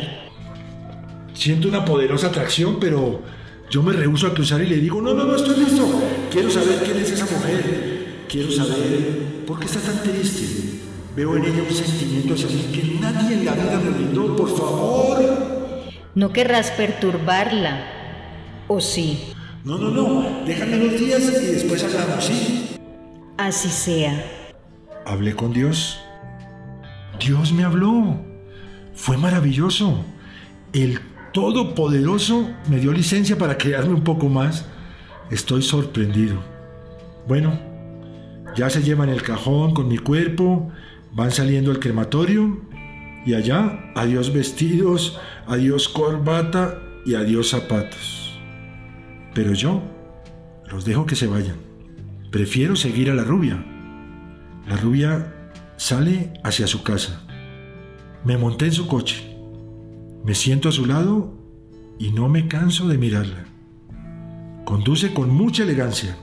Siento 1.33 1.67
una 1.67 1.83
poderosa 1.83 2.27
atracción, 2.27 2.79
pero 2.79 3.21
yo 3.69 3.81
me 3.81 3.93
rehuso 3.93 4.27
a 4.27 4.33
cruzar 4.33 4.61
y 4.61 4.67
le 4.67 4.77
digo, 4.77 5.01
no, 5.01 5.13
no, 5.13 5.25
no, 5.25 5.35
estoy 5.35 5.57
listo. 5.57 5.87
Quiero 6.31 6.49
saber 6.49 6.79
quién 6.83 6.97
es 6.97 7.11
esa 7.11 7.25
mujer. 7.25 8.25
Quiero 8.29 8.51
saber 8.51 9.43
por 9.45 9.59
qué 9.59 9.65
está 9.65 9.79
tan 9.79 10.03
triste. 10.03 10.45
Veo 11.15 11.35
en 11.37 11.45
ella 11.45 11.63
un 11.67 11.75
sentimiento 11.75 12.33
hacia 12.33 12.47
mí 12.47 12.65
que 12.71 12.99
nadie 12.99 13.35
en 13.35 13.45
la 13.45 13.53
vida 13.53 13.81
me 13.83 13.89
brindó, 13.89 14.35
por 14.35 14.57
favor. 14.57 15.54
No 16.15 16.31
querrás 16.31 16.71
perturbarla, 16.71 17.83
¿o 18.69 18.79
sí? 18.79 19.33
No, 19.65 19.77
no, 19.77 19.89
no, 19.91 20.45
déjame 20.45 20.77
unos 20.79 20.97
días 20.97 21.21
y 21.23 21.45
después 21.47 21.83
hablamos, 21.83 22.23
¿sí? 22.23 22.69
Así 23.37 23.67
sea. 23.67 24.25
Hablé 25.05 25.35
con 25.35 25.51
Dios. 25.51 25.99
Dios 27.19 27.51
me 27.51 27.65
habló. 27.65 28.15
Fue 28.93 29.17
maravilloso. 29.17 30.05
El 30.71 31.01
Todopoderoso 31.33 32.49
me 32.69 32.77
dio 32.77 32.93
licencia 32.93 33.37
para 33.37 33.57
crearme 33.57 33.95
un 33.95 34.05
poco 34.05 34.29
más. 34.29 34.65
Estoy 35.29 35.63
sorprendido. 35.63 36.41
Bueno, 37.27 37.59
ya 38.55 38.69
se 38.69 38.81
llevan 38.81 39.09
el 39.09 39.21
cajón 39.21 39.73
con 39.73 39.89
mi 39.89 39.97
cuerpo, 39.97 40.71
van 41.11 41.31
saliendo 41.31 41.71
al 41.71 41.79
crematorio 41.79 42.61
y 43.25 43.33
allá, 43.33 43.91
adiós 43.95 44.31
vestidos, 44.31 45.19
adiós 45.47 45.89
corbata 45.89 46.79
y 47.05 47.15
adiós 47.15 47.49
zapatos. 47.49 48.39
Pero 49.33 49.53
yo 49.53 49.81
los 50.69 50.85
dejo 50.85 51.05
que 51.05 51.15
se 51.15 51.27
vayan. 51.27 51.57
Prefiero 52.31 52.75
seguir 52.75 53.09
a 53.09 53.15
la 53.15 53.23
rubia. 53.23 53.63
La 54.67 54.77
rubia 54.77 55.51
sale 55.77 56.33
hacia 56.43 56.67
su 56.67 56.83
casa. 56.83 57.21
Me 58.23 58.37
monté 58.37 58.65
en 58.65 58.73
su 58.73 58.87
coche. 58.87 59.35
Me 60.23 60.35
siento 60.35 60.69
a 60.69 60.71
su 60.71 60.85
lado 60.85 61.33
y 61.99 62.11
no 62.11 62.29
me 62.29 62.47
canso 62.47 62.87
de 62.87 62.97
mirarla. 62.97 63.45
Conduce 64.65 65.13
con 65.13 65.29
mucha 65.29 65.63
elegancia, 65.63 66.17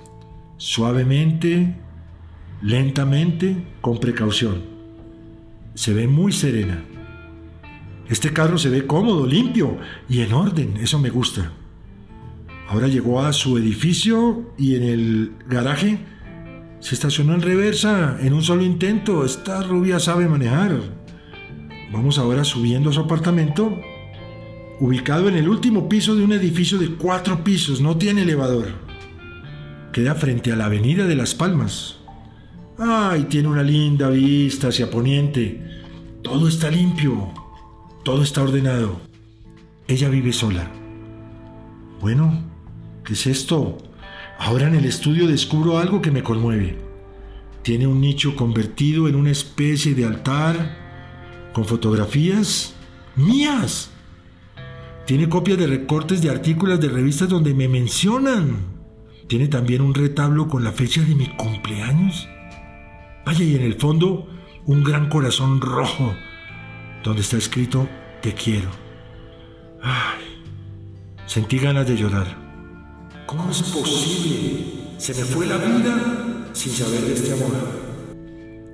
suavemente, 0.56 1.76
lentamente, 2.60 3.56
con 3.80 3.98
precaución. 3.98 4.71
Se 5.74 5.92
ve 5.92 6.06
muy 6.06 6.32
serena. 6.32 6.82
Este 8.08 8.32
carro 8.32 8.58
se 8.58 8.68
ve 8.68 8.86
cómodo, 8.86 9.26
limpio 9.26 9.78
y 10.08 10.20
en 10.20 10.32
orden, 10.32 10.76
eso 10.76 10.98
me 10.98 11.10
gusta. 11.10 11.52
Ahora 12.68 12.88
llegó 12.88 13.20
a 13.20 13.32
su 13.32 13.58
edificio 13.58 14.54
y 14.58 14.76
en 14.76 14.82
el 14.82 15.32
garaje 15.48 15.98
se 16.80 16.94
estacionó 16.94 17.34
en 17.34 17.42
reversa 17.42 18.18
en 18.20 18.32
un 18.32 18.42
solo 18.42 18.64
intento. 18.64 19.24
Esta 19.24 19.62
rubia 19.62 19.98
sabe 19.98 20.28
manejar. 20.28 20.80
Vamos 21.92 22.18
ahora 22.18 22.44
subiendo 22.44 22.90
a 22.90 22.92
su 22.92 23.00
apartamento 23.00 23.78
ubicado 24.82 25.28
en 25.28 25.36
el 25.36 25.48
último 25.48 25.88
piso 25.88 26.16
de 26.16 26.24
un 26.24 26.32
edificio 26.32 26.76
de 26.76 26.88
cuatro 26.96 27.44
pisos, 27.44 27.80
no 27.80 27.96
tiene 27.96 28.22
elevador. 28.22 28.66
Queda 29.92 30.16
frente 30.16 30.50
a 30.50 30.56
la 30.56 30.64
Avenida 30.64 31.06
de 31.06 31.14
Las 31.14 31.36
Palmas. 31.36 32.01
Ay, 32.84 33.26
tiene 33.30 33.46
una 33.46 33.62
linda 33.62 34.10
vista 34.10 34.68
hacia 34.68 34.90
Poniente. 34.90 35.62
Todo 36.20 36.48
está 36.48 36.68
limpio, 36.68 37.32
todo 38.02 38.24
está 38.24 38.42
ordenado. 38.42 39.00
Ella 39.86 40.08
vive 40.08 40.32
sola. 40.32 40.68
Bueno, 42.00 42.42
¿qué 43.04 43.12
es 43.12 43.28
esto? 43.28 43.78
Ahora 44.36 44.66
en 44.66 44.74
el 44.74 44.84
estudio 44.84 45.28
descubro 45.28 45.78
algo 45.78 46.02
que 46.02 46.10
me 46.10 46.24
conmueve. 46.24 46.76
Tiene 47.62 47.86
un 47.86 48.00
nicho 48.00 48.34
convertido 48.34 49.06
en 49.06 49.14
una 49.14 49.30
especie 49.30 49.94
de 49.94 50.04
altar 50.04 50.76
con 51.52 51.64
fotografías 51.64 52.74
mías. 53.14 53.90
Tiene 55.06 55.28
copias 55.28 55.56
de 55.56 55.68
recortes 55.68 56.20
de 56.20 56.30
artículos 56.30 56.80
de 56.80 56.88
revistas 56.88 57.28
donde 57.28 57.54
me 57.54 57.68
mencionan. 57.68 58.56
Tiene 59.28 59.46
también 59.46 59.82
un 59.82 59.94
retablo 59.94 60.48
con 60.48 60.64
la 60.64 60.72
fecha 60.72 61.00
de 61.02 61.14
mi 61.14 61.28
cumpleaños. 61.36 62.26
Vaya, 63.24 63.44
y 63.44 63.54
en 63.56 63.62
el 63.62 63.74
fondo 63.74 64.28
un 64.66 64.84
gran 64.84 65.08
corazón 65.08 65.60
rojo 65.60 66.14
donde 67.02 67.22
está 67.22 67.36
escrito 67.36 67.88
Te 68.20 68.34
quiero. 68.34 68.70
Ay, 69.82 70.42
sentí 71.26 71.58
ganas 71.58 71.86
de 71.86 71.96
llorar. 71.96 72.26
¿Cómo 73.26 73.50
es 73.50 73.62
posible? 73.62 74.64
Se 74.98 75.14
me 75.14 75.24
fue 75.24 75.46
la 75.46 75.56
vida 75.56 76.50
sin 76.52 76.72
saber 76.72 77.00
de 77.00 77.14
este 77.14 77.32
amor. 77.32 77.52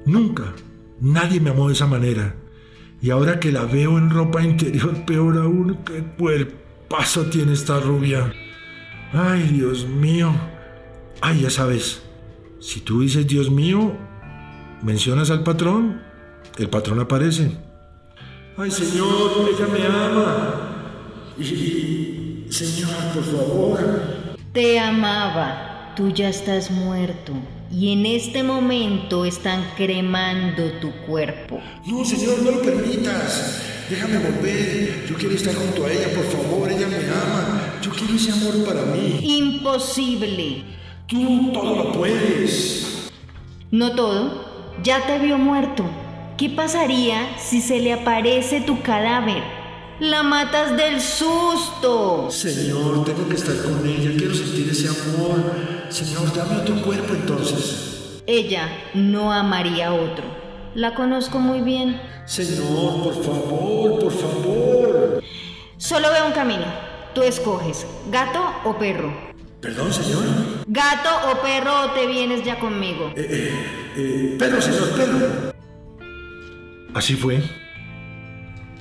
Nunca, 0.04 0.54
nadie 1.00 1.40
me 1.40 1.50
amó 1.50 1.68
de 1.68 1.74
esa 1.74 1.86
manera. 1.86 2.34
Y 3.00 3.10
ahora 3.10 3.38
que 3.38 3.52
la 3.52 3.64
veo 3.64 3.96
en 3.96 4.10
ropa 4.10 4.42
interior, 4.42 5.04
peor 5.06 5.38
aún, 5.38 5.78
qué 5.84 6.04
paso 6.88 7.26
tiene 7.26 7.52
esta 7.52 7.78
rubia. 7.80 8.32
Ay, 9.12 9.44
Dios 9.44 9.86
mío. 9.86 10.34
Ay, 11.20 11.42
ya 11.42 11.50
sabes, 11.50 12.02
si 12.60 12.80
tú 12.80 13.00
dices 13.00 13.26
Dios 13.26 13.50
mío, 13.50 13.96
mencionas 14.82 15.30
al 15.30 15.42
patrón, 15.42 16.00
el 16.56 16.68
patrón 16.68 17.00
aparece. 17.00 17.50
Ay, 18.56 18.70
Señor, 18.70 19.48
ella 19.48 19.66
me 19.72 19.86
ama. 19.86 20.54
Y, 21.38 22.46
Señor, 22.50 22.90
por 23.14 23.24
favor. 23.24 24.36
Te 24.52 24.78
amaba, 24.80 25.92
tú 25.94 26.10
ya 26.10 26.28
estás 26.28 26.70
muerto 26.70 27.32
y 27.70 27.92
en 27.92 28.06
este 28.06 28.42
momento 28.42 29.24
están 29.24 29.62
cremando 29.76 30.72
tu 30.80 30.90
cuerpo. 31.06 31.60
No, 31.86 32.04
Señor, 32.04 32.42
no 32.42 32.50
lo 32.52 32.62
permitas. 32.62 33.62
Déjame 33.88 34.18
volver. 34.18 35.06
Yo 35.08 35.16
quiero 35.16 35.34
estar 35.34 35.54
junto 35.54 35.86
a 35.86 35.92
ella, 35.92 36.08
por 36.14 36.24
favor. 36.24 36.70
Ella 36.70 36.88
me 36.88 36.96
ama. 36.96 37.74
Yo 37.80 37.90
quiero 37.90 38.14
ese 38.14 38.32
amor 38.32 38.64
para 38.64 38.82
mí. 38.86 39.20
Imposible. 39.22 40.64
Tú 41.06 41.52
todo 41.52 41.76
lo 41.76 41.92
puedes. 41.92 43.10
No 43.70 43.94
todo. 43.94 44.47
Ya 44.82 45.04
te 45.06 45.18
vio 45.18 45.38
muerto. 45.38 45.84
¿Qué 46.36 46.48
pasaría 46.50 47.36
si 47.36 47.60
se 47.60 47.80
le 47.80 47.92
aparece 47.92 48.60
tu 48.60 48.80
cadáver? 48.80 49.42
La 49.98 50.22
matas 50.22 50.76
del 50.76 51.00
susto. 51.00 52.30
Señor, 52.30 53.04
tengo 53.04 53.28
que 53.28 53.34
estar 53.34 53.56
con 53.60 53.84
ella. 53.84 54.12
Quiero 54.16 54.34
sentir 54.34 54.68
ese 54.70 54.88
amor. 54.88 55.52
Señor, 55.88 56.32
dame 56.32 56.58
otro 56.58 56.80
cuerpo 56.82 57.14
entonces. 57.14 58.22
Ella 58.26 58.68
no 58.94 59.32
amaría 59.32 59.88
a 59.88 59.94
otro. 59.94 60.24
La 60.76 60.94
conozco 60.94 61.40
muy 61.40 61.60
bien. 61.60 62.00
Señor, 62.26 63.02
por 63.02 63.24
favor, 63.24 63.98
por 63.98 64.12
favor. 64.12 65.24
Solo 65.76 66.12
veo 66.12 66.26
un 66.26 66.32
camino. 66.32 66.66
Tú 67.14 67.22
escoges, 67.22 67.84
gato 68.12 68.40
o 68.64 68.78
perro. 68.78 69.12
¿Perdón, 69.60 69.92
señor? 69.92 70.22
¿Gato 70.68 71.08
o 71.32 71.42
perro 71.42 71.86
o 71.86 71.90
te 71.90 72.06
vienes 72.06 72.44
ya 72.44 72.60
conmigo? 72.60 73.10
Eh, 73.16 73.26
eh, 73.28 73.87
eh, 73.98 74.36
perro, 74.38 74.62
señor, 74.62 74.90
perro. 74.96 75.52
Así 76.94 77.14
fue. 77.14 77.42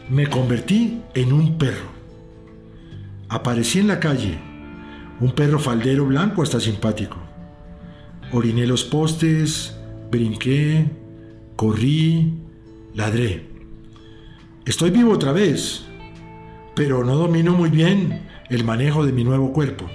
Me 0.09 0.27
convertí 0.27 1.01
en 1.13 1.33
un 1.33 1.57
perro. 1.57 1.89
Aparecí 3.29 3.79
en 3.79 3.87
la 3.87 3.99
calle 3.99 4.39
un 5.19 5.31
perro 5.31 5.59
faldero 5.59 6.05
blanco 6.05 6.43
hasta 6.43 6.59
simpático. 6.59 7.17
Oriné 8.31 8.67
los 8.67 8.83
postes, 8.83 9.75
brinqué, 10.11 10.89
corrí, 11.55 12.33
ladré. 12.93 13.47
Estoy 14.65 14.91
vivo 14.91 15.13
otra 15.13 15.31
vez, 15.31 15.85
pero 16.75 17.03
no 17.03 17.15
domino 17.15 17.53
muy 17.53 17.69
bien 17.69 18.27
el 18.49 18.63
manejo 18.63 19.05
de 19.05 19.11
mi 19.13 19.23
nuevo 19.23 19.51
cuerpo. 19.51 19.89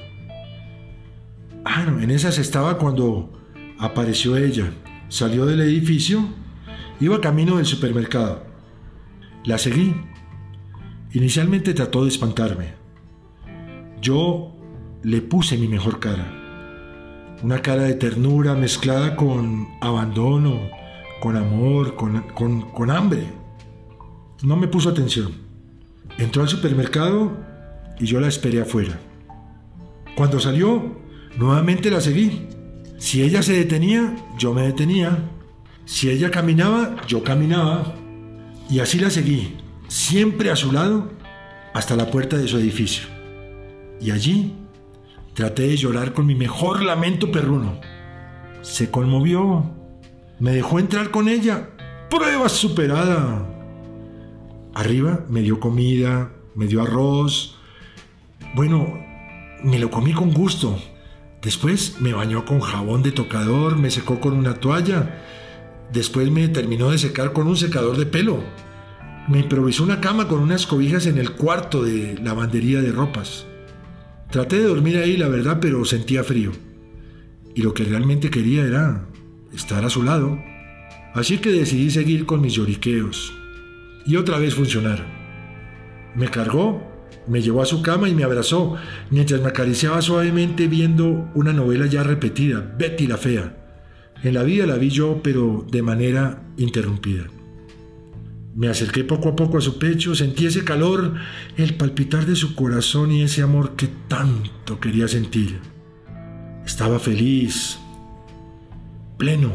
Ah, 1.64 1.84
no, 1.84 2.00
en 2.00 2.10
esas 2.10 2.38
estaba 2.38 2.78
cuando 2.78 3.32
apareció 3.78 4.36
ella. 4.36 4.72
Salió 5.12 5.44
del 5.44 5.60
edificio, 5.60 6.24
iba 6.98 7.20
camino 7.20 7.58
del 7.58 7.66
supermercado. 7.66 8.44
La 9.44 9.58
seguí. 9.58 9.94
Inicialmente 11.12 11.74
trató 11.74 12.04
de 12.04 12.08
espantarme. 12.08 12.68
Yo 14.00 14.56
le 15.02 15.20
puse 15.20 15.58
mi 15.58 15.68
mejor 15.68 16.00
cara. 16.00 17.36
Una 17.42 17.60
cara 17.60 17.82
de 17.82 17.92
ternura 17.92 18.54
mezclada 18.54 19.14
con 19.14 19.68
abandono, 19.82 20.70
con 21.20 21.36
amor, 21.36 21.94
con, 21.94 22.90
hambre. 22.90 23.26
No 24.42 24.56
me 24.56 24.66
puso 24.66 24.88
atención. 24.88 25.32
Entró 26.16 26.40
al 26.40 26.48
supermercado 26.48 27.36
y 28.00 28.06
yo 28.06 28.18
la 28.18 28.28
esperé 28.28 28.62
afuera. 28.62 28.98
Cuando 30.16 30.40
salió, 30.40 30.96
nuevamente 31.36 31.90
la 31.90 32.00
seguí. 32.00 32.48
Si 33.02 33.22
ella 33.22 33.42
se 33.42 33.52
detenía, 33.52 34.14
yo 34.38 34.54
me 34.54 34.62
detenía. 34.62 35.28
Si 35.84 36.08
ella 36.08 36.30
caminaba, 36.30 36.96
yo 37.08 37.24
caminaba. 37.24 37.96
Y 38.70 38.78
así 38.78 38.98
la 38.98 39.10
seguí, 39.10 39.56
siempre 39.88 40.50
a 40.50 40.56
su 40.56 40.70
lado, 40.70 41.10
hasta 41.74 41.96
la 41.96 42.10
puerta 42.10 42.36
de 42.36 42.46
su 42.46 42.58
edificio. 42.58 43.08
Y 44.00 44.12
allí 44.12 44.54
Traté 45.34 45.62
de 45.62 45.78
llorar 45.78 46.12
con 46.12 46.26
mi 46.26 46.34
mejor 46.34 46.82
lamento 46.82 47.32
perruno. 47.32 47.80
Se 48.60 48.90
conmovió. 48.90 49.64
Me 50.38 50.52
dejó 50.52 50.78
entrar 50.78 51.10
con 51.10 51.28
ella 51.28 51.70
prueba 52.10 52.48
superada. 52.50 53.48
Arriba 54.74 55.24
me 55.30 55.40
dio 55.40 55.58
comida, 55.58 56.30
me 56.54 56.66
dio 56.66 56.82
arroz. 56.82 57.56
Bueno, 58.54 58.98
me 59.64 59.78
lo 59.78 59.90
comí 59.90 60.12
con 60.12 60.34
gusto. 60.34 60.78
Después 61.42 61.96
me 62.00 62.12
bañó 62.12 62.44
con 62.44 62.60
jabón 62.60 63.02
de 63.02 63.10
tocador, 63.10 63.76
me 63.76 63.90
secó 63.90 64.20
con 64.20 64.34
una 64.34 64.54
toalla. 64.54 65.24
Después 65.92 66.30
me 66.30 66.46
terminó 66.48 66.90
de 66.90 66.98
secar 66.98 67.32
con 67.32 67.48
un 67.48 67.56
secador 67.56 67.96
de 67.96 68.06
pelo. 68.06 68.44
Me 69.28 69.40
improvisó 69.40 69.82
una 69.82 70.00
cama 70.00 70.28
con 70.28 70.38
unas 70.38 70.68
cobijas 70.68 71.06
en 71.06 71.18
el 71.18 71.32
cuarto 71.32 71.82
de 71.82 72.16
lavandería 72.22 72.80
de 72.80 72.92
ropas. 72.92 73.44
Traté 74.30 74.60
de 74.60 74.68
dormir 74.68 74.98
ahí, 74.98 75.16
la 75.16 75.28
verdad, 75.28 75.58
pero 75.60 75.84
sentía 75.84 76.22
frío. 76.22 76.52
Y 77.56 77.62
lo 77.62 77.74
que 77.74 77.84
realmente 77.84 78.30
quería 78.30 78.64
era 78.64 79.04
estar 79.52 79.84
a 79.84 79.90
su 79.90 80.04
lado. 80.04 80.38
Así 81.12 81.38
que 81.38 81.50
decidí 81.50 81.90
seguir 81.90 82.24
con 82.24 82.40
mis 82.40 82.54
lloriqueos. 82.54 83.34
Y 84.06 84.14
otra 84.14 84.38
vez 84.38 84.54
funcionar. 84.54 85.04
Me 86.14 86.28
cargó, 86.28 86.91
me 87.26 87.42
llevó 87.42 87.62
a 87.62 87.66
su 87.66 87.82
cama 87.82 88.08
y 88.08 88.14
me 88.14 88.24
abrazó, 88.24 88.76
mientras 89.10 89.40
me 89.40 89.48
acariciaba 89.48 90.02
suavemente 90.02 90.66
viendo 90.68 91.30
una 91.34 91.52
novela 91.52 91.86
ya 91.86 92.02
repetida, 92.02 92.74
Betty 92.78 93.06
la 93.06 93.16
Fea. 93.16 93.56
En 94.22 94.34
la 94.34 94.42
vida 94.42 94.66
la 94.66 94.76
vi 94.76 94.90
yo, 94.90 95.20
pero 95.22 95.66
de 95.70 95.82
manera 95.82 96.42
interrumpida. 96.56 97.24
Me 98.54 98.68
acerqué 98.68 99.02
poco 99.02 99.30
a 99.30 99.36
poco 99.36 99.58
a 99.58 99.62
su 99.62 99.78
pecho, 99.78 100.14
sentí 100.14 100.46
ese 100.46 100.62
calor, 100.62 101.14
el 101.56 101.74
palpitar 101.74 102.26
de 102.26 102.36
su 102.36 102.54
corazón 102.54 103.10
y 103.10 103.22
ese 103.22 103.42
amor 103.42 103.76
que 103.76 103.88
tanto 104.08 104.78
quería 104.78 105.08
sentir. 105.08 105.58
Estaba 106.64 106.98
feliz, 106.98 107.78
pleno, 109.16 109.52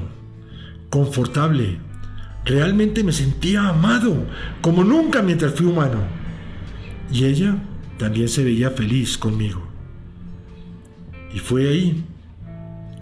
confortable. 0.90 1.78
Realmente 2.44 3.04
me 3.04 3.12
sentía 3.12 3.70
amado, 3.70 4.26
como 4.62 4.84
nunca 4.84 5.22
mientras 5.22 5.54
fui 5.54 5.68
humano. 5.68 6.27
Y 7.12 7.26
ella 7.26 7.56
también 7.98 8.28
se 8.30 8.44
veía 8.44 8.72
feliz 8.72 9.18
conmigo. 9.18 9.68
Y 11.34 11.40
fue 11.40 11.68
ahí, 11.70 12.06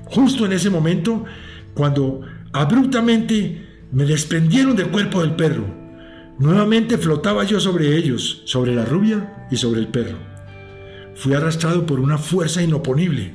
justo 0.06 0.46
en 0.46 0.54
ese 0.54 0.70
momento, 0.70 1.26
cuando 1.74 2.22
abruptamente 2.54 3.66
me 3.92 4.06
desprendieron 4.06 4.76
del 4.76 4.88
cuerpo 4.88 5.22
del 5.22 5.36
perro 5.36 5.86
Nuevamente 6.38 6.98
flotaba 6.98 7.46
yo 7.46 7.62
sobre 7.62 7.96
ellos, 7.96 8.42
sobre 8.44 8.76
la 8.76 8.84
rubia 8.84 9.48
y 9.50 9.56
sobre 9.56 9.80
el 9.80 9.88
perro. 9.88 10.18
Fui 11.16 11.34
arrastrado 11.34 11.86
por 11.86 12.02
una 12.02 12.18
fuerza 12.18 12.62
inoponible. 12.62 13.34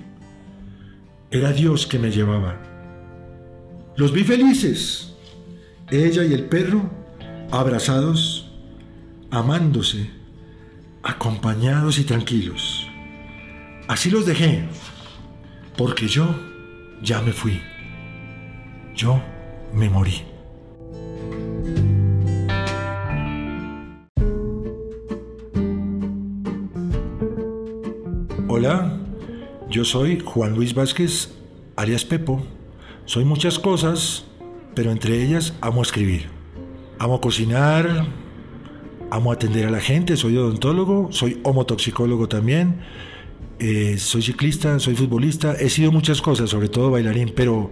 Era 1.30 1.52
Dios 1.52 1.86
que 1.86 1.98
me 1.98 2.10
llevaba. 2.10 2.60
Los 3.96 4.12
vi 4.12 4.22
felices, 4.22 5.14
ella 5.90 6.24
y 6.24 6.34
el 6.34 6.44
perro, 6.44 6.90
abrazados, 7.50 8.52
amándose, 9.30 10.10
acompañados 11.02 11.98
y 11.98 12.04
tranquilos. 12.04 12.88
Así 13.88 14.10
los 14.10 14.26
dejé, 14.26 14.64
porque 15.76 16.08
yo 16.08 16.34
ya 17.02 17.20
me 17.22 17.32
fui. 17.32 17.60
Yo 18.94 19.20
me 19.72 19.88
morí. 19.88 20.22
Hola, 28.48 28.98
yo 29.70 29.84
soy 29.84 30.20
Juan 30.20 30.54
Luis 30.54 30.74
Vázquez, 30.74 31.32
alias 31.76 32.04
Pepo. 32.04 32.42
Soy 33.06 33.24
muchas 33.24 33.58
cosas, 33.58 34.24
pero 34.74 34.90
entre 34.90 35.22
ellas 35.22 35.54
amo 35.60 35.82
escribir. 35.82 36.28
Amo 36.98 37.20
cocinar, 37.20 38.06
amo 39.10 39.32
atender 39.32 39.66
a 39.66 39.70
la 39.70 39.80
gente, 39.80 40.16
soy 40.16 40.36
odontólogo, 40.36 41.08
soy 41.10 41.40
homotoxicólogo 41.42 42.28
también, 42.28 42.80
eh, 43.58 43.96
soy 43.98 44.22
ciclista, 44.22 44.78
soy 44.78 44.94
futbolista, 44.94 45.54
he 45.54 45.68
sido 45.68 45.92
muchas 45.92 46.22
cosas, 46.22 46.50
sobre 46.50 46.68
todo 46.68 46.90
bailarín, 46.90 47.32
pero 47.34 47.70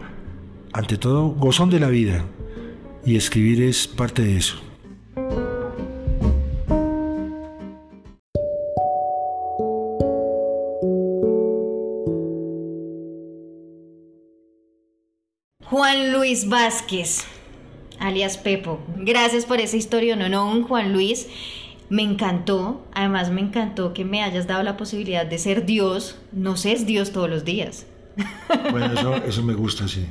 ante 0.72 0.96
todo 0.96 1.29
gozón 1.29 1.70
de 1.70 1.81
la 1.81 1.88
vida 1.88 2.24
y 3.05 3.16
escribir 3.16 3.62
es 3.62 3.87
parte 3.87 4.22
de 4.22 4.37
eso. 4.37 4.57
Juan 15.70 16.12
Luis 16.12 16.48
Vázquez, 16.48 17.24
alias 18.00 18.38
Pepo. 18.38 18.80
Gracias 18.96 19.44
por 19.44 19.61
esa 19.61 19.76
historia, 19.76 20.16
no, 20.16 20.28
no, 20.28 20.62
Juan 20.64 20.92
Luis. 20.92 21.28
Me 21.88 22.02
encantó, 22.02 22.87
además 22.92 23.30
me 23.30 23.40
encantó 23.40 23.94
que 23.94 24.04
me 24.04 24.22
hayas 24.22 24.46
dado 24.46 24.62
la 24.62 24.76
posibilidad 24.76 25.24
de 25.24 25.38
ser 25.38 25.64
Dios. 25.64 26.18
No 26.32 26.56
sé, 26.56 26.72
es 26.72 26.87
Dios 26.87 27.12
todos 27.12 27.30
los 27.30 27.44
días. 27.44 27.87
Bueno, 28.70 29.14
eso, 29.26 29.42
me 29.42 29.54
gusta, 29.54 29.88
sí. 29.88 30.06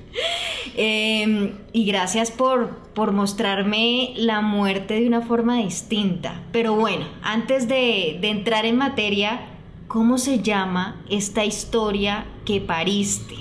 Em, 0.75 1.53
y 1.73 1.85
gracias 1.85 2.31
por, 2.31 2.69
por 2.93 3.11
mostrarme 3.11 4.13
la 4.15 4.41
muerte 4.41 4.99
de 4.99 5.07
una 5.07 5.21
forma 5.21 5.57
distinta. 5.57 6.41
Pero 6.51 6.75
bueno, 6.75 7.05
antes 7.21 7.67
de, 7.67 8.17
de 8.21 8.29
entrar 8.29 8.65
en 8.65 8.77
materia, 8.77 9.41
¿cómo 9.87 10.17
se 10.17 10.41
llama 10.41 11.01
esta 11.09 11.45
historia 11.45 12.25
que 12.45 12.61
pariste 12.61 13.35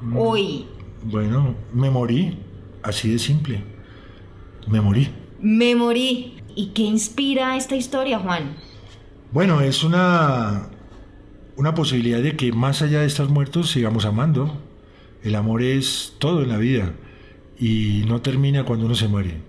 mm. 0.00 0.16
hoy 0.16 0.66
bueno, 1.08 1.54
me 1.72 1.88
morí, 1.88 2.36
así 2.82 3.12
de 3.12 3.20
simple. 3.20 3.62
Me 4.66 4.80
morí. 4.80 5.08
Me 5.40 5.74
morí. 5.74 6.34
¿Y 6.54 6.68
qué 6.68 6.82
inspira 6.82 7.56
esta 7.56 7.76
historia, 7.76 8.18
Juan? 8.18 8.56
Bueno, 9.30 9.60
es 9.60 9.84
una, 9.84 10.68
una 11.56 11.74
posibilidad 11.74 12.22
de 12.22 12.36
que 12.36 12.52
más 12.52 12.82
allá 12.82 13.00
de 13.00 13.06
estar 13.06 13.28
muertos 13.28 13.70
sigamos 13.70 14.04
amando. 14.04 14.58
El 15.22 15.34
amor 15.34 15.62
es 15.62 16.14
todo 16.18 16.42
en 16.42 16.48
la 16.48 16.56
vida 16.56 16.92
y 17.58 18.04
no 18.06 18.22
termina 18.22 18.64
cuando 18.64 18.86
uno 18.86 18.94
se 18.94 19.08
muere. 19.08 19.40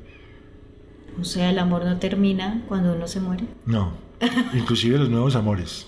O 1.20 1.24
sea, 1.24 1.50
el 1.50 1.60
amor 1.60 1.86
no 1.86 1.98
termina 1.98 2.64
cuando 2.68 2.94
uno 2.94 3.08
se 3.08 3.20
muere. 3.20 3.46
No, 3.66 3.94
inclusive 4.54 4.98
los 4.98 5.10
nuevos 5.10 5.36
amores. 5.36 5.88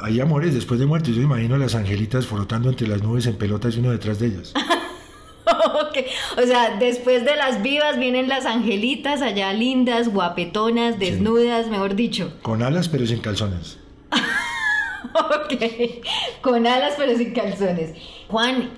Hay 0.00 0.20
amores 0.20 0.54
después 0.54 0.78
de 0.78 0.86
muerte. 0.86 1.12
Yo 1.12 1.22
imagino 1.22 1.56
a 1.56 1.58
las 1.58 1.74
angelitas 1.74 2.26
flotando 2.26 2.68
entre 2.68 2.86
las 2.86 3.02
nubes 3.02 3.26
en 3.26 3.36
pelotas 3.36 3.74
y 3.76 3.80
uno 3.80 3.90
detrás 3.90 4.18
de 4.20 4.26
ellas. 4.28 4.54
O 6.36 6.46
sea, 6.46 6.76
después 6.78 7.24
de 7.24 7.36
las 7.36 7.62
vivas 7.62 7.98
vienen 7.98 8.28
las 8.28 8.46
angelitas 8.46 9.22
allá 9.22 9.52
lindas, 9.52 10.08
guapetonas, 10.12 10.98
desnudas, 10.98 11.68
mejor 11.68 11.94
dicho. 11.94 12.32
Con 12.42 12.62
alas 12.62 12.88
pero 12.88 13.06
sin 13.06 13.20
calzones. 13.20 13.78
ok, 15.14 15.62
con 16.40 16.66
alas 16.66 16.94
pero 16.96 17.16
sin 17.16 17.32
calzones. 17.32 17.92
Juan, 18.28 18.70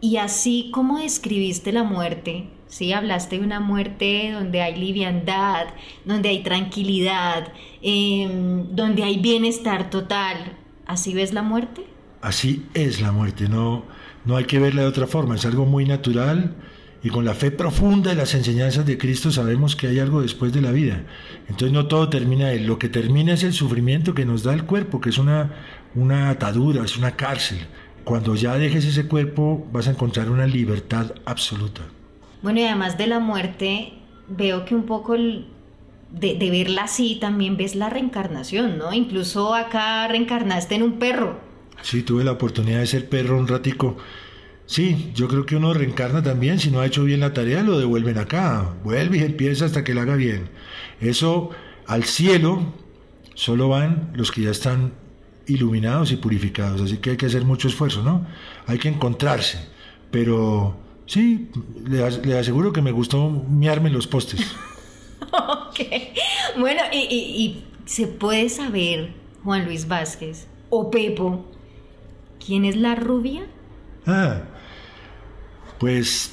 ¿y 0.00 0.16
así 0.16 0.70
cómo 0.72 0.98
describiste 0.98 1.72
la 1.72 1.82
muerte? 1.82 2.48
Sí, 2.68 2.92
hablaste 2.92 3.38
de 3.38 3.44
una 3.44 3.60
muerte 3.60 4.30
donde 4.32 4.60
hay 4.60 4.76
liviandad, 4.76 5.68
donde 6.04 6.28
hay 6.28 6.42
tranquilidad, 6.42 7.52
em, 7.80 8.74
donde 8.74 9.04
hay 9.04 9.18
bienestar 9.18 9.88
total. 9.88 10.56
¿Así 10.86 11.14
ves 11.14 11.32
la 11.32 11.42
muerte? 11.42 11.86
Así 12.20 12.66
es 12.74 13.00
la 13.00 13.12
muerte, 13.12 13.48
no, 13.48 13.84
no 14.28 14.36
hay 14.36 14.44
que 14.44 14.58
verla 14.58 14.82
de 14.82 14.88
otra 14.88 15.06
forma, 15.06 15.36
es 15.36 15.46
algo 15.46 15.64
muy 15.64 15.86
natural 15.86 16.54
y 17.02 17.08
con 17.08 17.24
la 17.24 17.32
fe 17.32 17.50
profunda 17.50 18.10
de 18.10 18.16
las 18.16 18.34
enseñanzas 18.34 18.84
de 18.84 18.98
Cristo 18.98 19.30
sabemos 19.30 19.74
que 19.74 19.86
hay 19.86 20.00
algo 20.00 20.20
después 20.20 20.52
de 20.52 20.60
la 20.60 20.70
vida. 20.70 21.00
Entonces 21.48 21.72
no 21.72 21.86
todo 21.86 22.10
termina 22.10 22.48
ahí, 22.48 22.62
lo 22.62 22.78
que 22.78 22.90
termina 22.90 23.32
es 23.32 23.42
el 23.42 23.54
sufrimiento 23.54 24.12
que 24.12 24.26
nos 24.26 24.42
da 24.42 24.52
el 24.52 24.64
cuerpo, 24.64 25.00
que 25.00 25.08
es 25.08 25.16
una, 25.16 25.54
una 25.94 26.28
atadura, 26.28 26.84
es 26.84 26.98
una 26.98 27.12
cárcel. 27.12 27.56
Cuando 28.04 28.34
ya 28.34 28.58
dejes 28.58 28.84
ese 28.84 29.08
cuerpo 29.08 29.66
vas 29.72 29.88
a 29.88 29.92
encontrar 29.92 30.28
una 30.28 30.46
libertad 30.46 31.14
absoluta. 31.24 31.80
Bueno, 32.42 32.60
y 32.60 32.64
además 32.64 32.98
de 32.98 33.06
la 33.06 33.20
muerte, 33.20 33.94
veo 34.28 34.66
que 34.66 34.74
un 34.74 34.84
poco 34.84 35.14
de, 35.14 35.46
de 36.12 36.50
verla 36.50 36.82
así 36.82 37.16
también 37.18 37.56
ves 37.56 37.74
la 37.74 37.88
reencarnación, 37.88 38.76
¿no? 38.76 38.92
Incluso 38.92 39.54
acá 39.54 40.06
reencarnaste 40.06 40.74
en 40.74 40.82
un 40.82 40.98
perro. 40.98 41.47
Sí, 41.82 42.02
tuve 42.02 42.24
la 42.24 42.32
oportunidad 42.32 42.80
de 42.80 42.86
ser 42.86 43.08
perro 43.08 43.38
un 43.38 43.48
ratico 43.48 43.96
Sí, 44.68 45.12
yo 45.14 45.28
creo 45.28 45.46
que 45.46 45.56
uno 45.56 45.72
reencarna 45.72 46.22
también, 46.22 46.58
si 46.58 46.70
no 46.70 46.80
ha 46.80 46.86
hecho 46.86 47.02
bien 47.02 47.20
la 47.20 47.32
tarea, 47.32 47.62
lo 47.62 47.78
devuelven 47.78 48.18
acá, 48.18 48.74
vuelve 48.84 49.16
y 49.16 49.22
empieza 49.22 49.64
hasta 49.64 49.82
que 49.82 49.94
la 49.94 50.02
haga 50.02 50.14
bien. 50.14 50.50
Eso 51.00 51.48
al 51.86 52.04
cielo 52.04 52.74
solo 53.32 53.70
van 53.70 54.12
los 54.14 54.30
que 54.30 54.42
ya 54.42 54.50
están 54.50 54.92
iluminados 55.46 56.12
y 56.12 56.16
purificados, 56.16 56.82
así 56.82 56.98
que 56.98 57.10
hay 57.10 57.16
que 57.16 57.24
hacer 57.24 57.46
mucho 57.46 57.66
esfuerzo, 57.66 58.02
¿no? 58.02 58.26
Hay 58.66 58.76
que 58.76 58.90
encontrarse, 58.90 59.58
pero 60.10 60.76
sí, 61.06 61.48
le, 61.86 62.36
aseguro 62.38 62.70
que 62.70 62.82
me 62.82 62.92
gustó 62.92 63.30
miarme 63.30 63.88
los 63.88 64.06
postes. 64.06 64.54
ok, 65.32 65.80
bueno, 66.58 66.82
y, 66.92 66.98
y 66.98 67.64
se 67.86 68.06
puede 68.06 68.50
saber, 68.50 69.14
Juan 69.44 69.64
Luis 69.64 69.88
Vázquez 69.88 70.46
o 70.68 70.90
Pepo, 70.90 71.46
¿quién 72.48 72.64
es 72.64 72.76
la 72.76 72.94
rubia? 72.94 73.42
Ah, 74.06 74.40
pues 75.78 76.32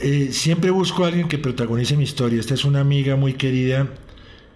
eh, 0.00 0.30
siempre 0.32 0.72
busco 0.72 1.04
a 1.04 1.06
alguien 1.06 1.28
que 1.28 1.38
protagonice 1.38 1.96
mi 1.96 2.02
historia. 2.02 2.40
Esta 2.40 2.54
es 2.54 2.64
una 2.64 2.80
amiga 2.80 3.14
muy 3.14 3.34
querida 3.34 3.86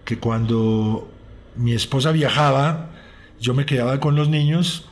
que 0.03 0.17
cuando 0.17 1.09
mi 1.55 1.71
esposa 1.71 2.11
viajaba, 2.11 2.91
yo 3.39 3.53
me 3.53 3.65
quedaba 3.65 4.01
con 4.01 4.17
los 4.17 4.27
niños, 4.27 4.89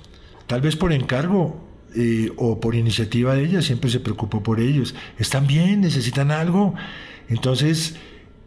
tal 0.47 0.61
vez 0.61 0.77
por 0.77 0.93
encargo 0.93 1.61
eh, 1.97 2.31
o 2.37 2.61
por 2.61 2.75
iniciativa 2.75 3.35
de 3.35 3.43
ella, 3.43 3.61
siempre 3.61 3.89
se 3.89 3.99
preocupó 3.99 4.41
por 4.41 4.61
ellos. 4.61 4.95
Están 5.19 5.47
bien, 5.47 5.81
necesitan 5.81 6.31
algo. 6.31 6.75
Entonces, 7.27 7.97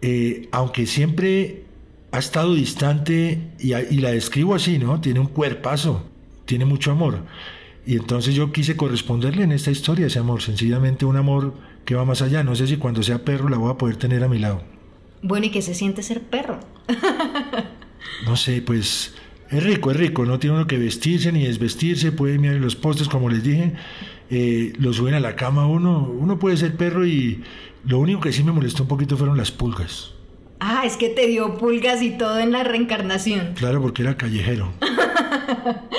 eh, 0.00 0.48
aunque 0.52 0.87
siempre 0.87 1.64
ha 2.12 2.18
estado 2.18 2.54
distante 2.54 3.50
y, 3.59 3.74
y 3.74 3.98
la 3.98 4.11
describo 4.11 4.54
así, 4.54 4.78
¿no? 4.78 5.02
Tiene 5.02 5.20
un 5.20 5.26
cuerpazo, 5.26 6.09
tiene 6.46 6.64
mucho 6.64 6.92
amor. 6.92 7.24
Y 7.88 7.96
entonces 7.96 8.35
yo 8.35 8.53
quise 8.53 8.77
corresponderle 8.77 9.44
en 9.44 9.53
esta 9.53 9.70
historia 9.70 10.09
ese 10.09 10.18
amor, 10.18 10.42
sencillamente 10.42 11.07
un 11.07 11.16
amor 11.16 11.55
que 11.87 11.94
va 11.94 12.05
más 12.05 12.20
allá. 12.20 12.44
No 12.44 12.55
sé 12.55 12.66
si 12.66 12.77
cuando 12.77 13.03
sea 13.03 13.24
perro 13.24 13.48
la 13.48 13.57
voy 13.57 13.70
a 13.70 13.79
poder 13.79 13.96
tener 13.96 14.22
a 14.22 14.29
mi 14.29 14.38
lado. 14.38 14.62
Bueno, 15.22 15.46
¿y 15.46 15.51
qué 15.51 15.62
se 15.62 15.72
siente 15.72 16.03
ser 16.03 16.20
perro? 16.20 16.61
no 18.27 18.37
sé, 18.37 18.61
pues 18.61 19.14
es 19.48 19.62
rico, 19.62 19.90
es 19.90 19.96
rico. 19.96 20.27
No 20.27 20.38
tiene 20.38 20.57
uno 20.57 20.66
que 20.66 20.77
vestirse 20.77 21.33
ni 21.33 21.46
desvestirse, 21.46 22.12
puede 22.12 22.38
mirar 22.38 22.57
los 22.57 22.77
postes, 22.77 23.09
como 23.09 23.31
les 23.31 23.42
dije. 23.42 23.72
Eh, 24.29 24.74
lo 24.79 24.92
suben 24.92 25.14
a 25.14 25.20
la 25.20 25.35
cama 25.35 25.66
uno. 25.66 26.03
Uno 26.03 26.38
puede 26.38 26.59
ser 26.59 26.77
perro 26.77 27.07
y 27.07 27.42
lo 27.87 28.01
único 28.01 28.20
que 28.20 28.35
sí 28.35 28.44
me 28.44 28.53
molestó 28.53 28.83
un 28.83 28.90
poquito 28.90 29.16
fueron 29.16 29.38
las 29.38 29.51
pulgas. 29.51 30.12
Ah, 30.61 30.83
es 30.85 30.98
que 30.98 31.09
te 31.09 31.27
dio 31.27 31.57
pulgas 31.57 32.03
y 32.03 32.11
todo 32.11 32.38
en 32.38 32.53
la 32.53 32.64
reencarnación. 32.64 33.55
Claro, 33.55 33.81
porque 33.81 34.03
era 34.03 34.18
callejero. 34.18 34.74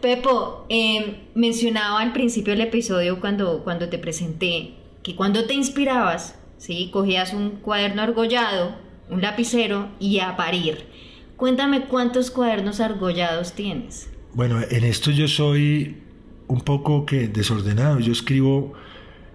Pepo, 0.00 0.66
em, 0.68 1.16
mencionaba 1.34 2.00
al 2.00 2.12
principio 2.12 2.52
del 2.52 2.62
episodio 2.62 3.20
cuando, 3.20 3.62
cuando 3.64 3.88
te 3.88 3.98
presenté 3.98 4.74
que 5.02 5.14
cuando 5.14 5.46
te 5.46 5.54
inspirabas, 5.54 6.38
¿sí? 6.58 6.90
cogías 6.92 7.32
un 7.32 7.50
cuaderno 7.62 8.02
argollado, 8.02 8.76
un 9.10 9.22
lapicero 9.22 9.88
y 9.98 10.20
a 10.20 10.36
parir. 10.36 10.84
Cuéntame 11.36 11.82
cuántos 11.86 12.30
cuadernos 12.30 12.80
argollados 12.80 13.52
tienes. 13.52 14.10
Bueno, 14.34 14.60
en 14.70 14.84
esto 14.84 15.10
yo 15.10 15.28
soy 15.28 15.96
un 16.48 16.60
poco 16.62 17.06
que 17.06 17.28
desordenado. 17.28 18.00
Yo 18.00 18.12
escribo 18.12 18.72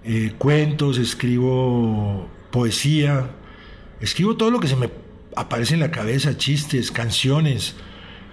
eh, 0.04 0.34
cuentos, 0.38 0.98
escribo 0.98 2.28
poesía, 2.52 3.32
escribo 4.02 4.36
todo 4.36 4.52
lo 4.52 4.60
que 4.60 4.68
se 4.68 4.76
me 4.76 4.90
aparece 5.36 5.76
en 5.76 5.80
la 5.80 5.92
cabeza, 5.92 6.38
chistes, 6.38 6.92
canciones. 6.92 7.76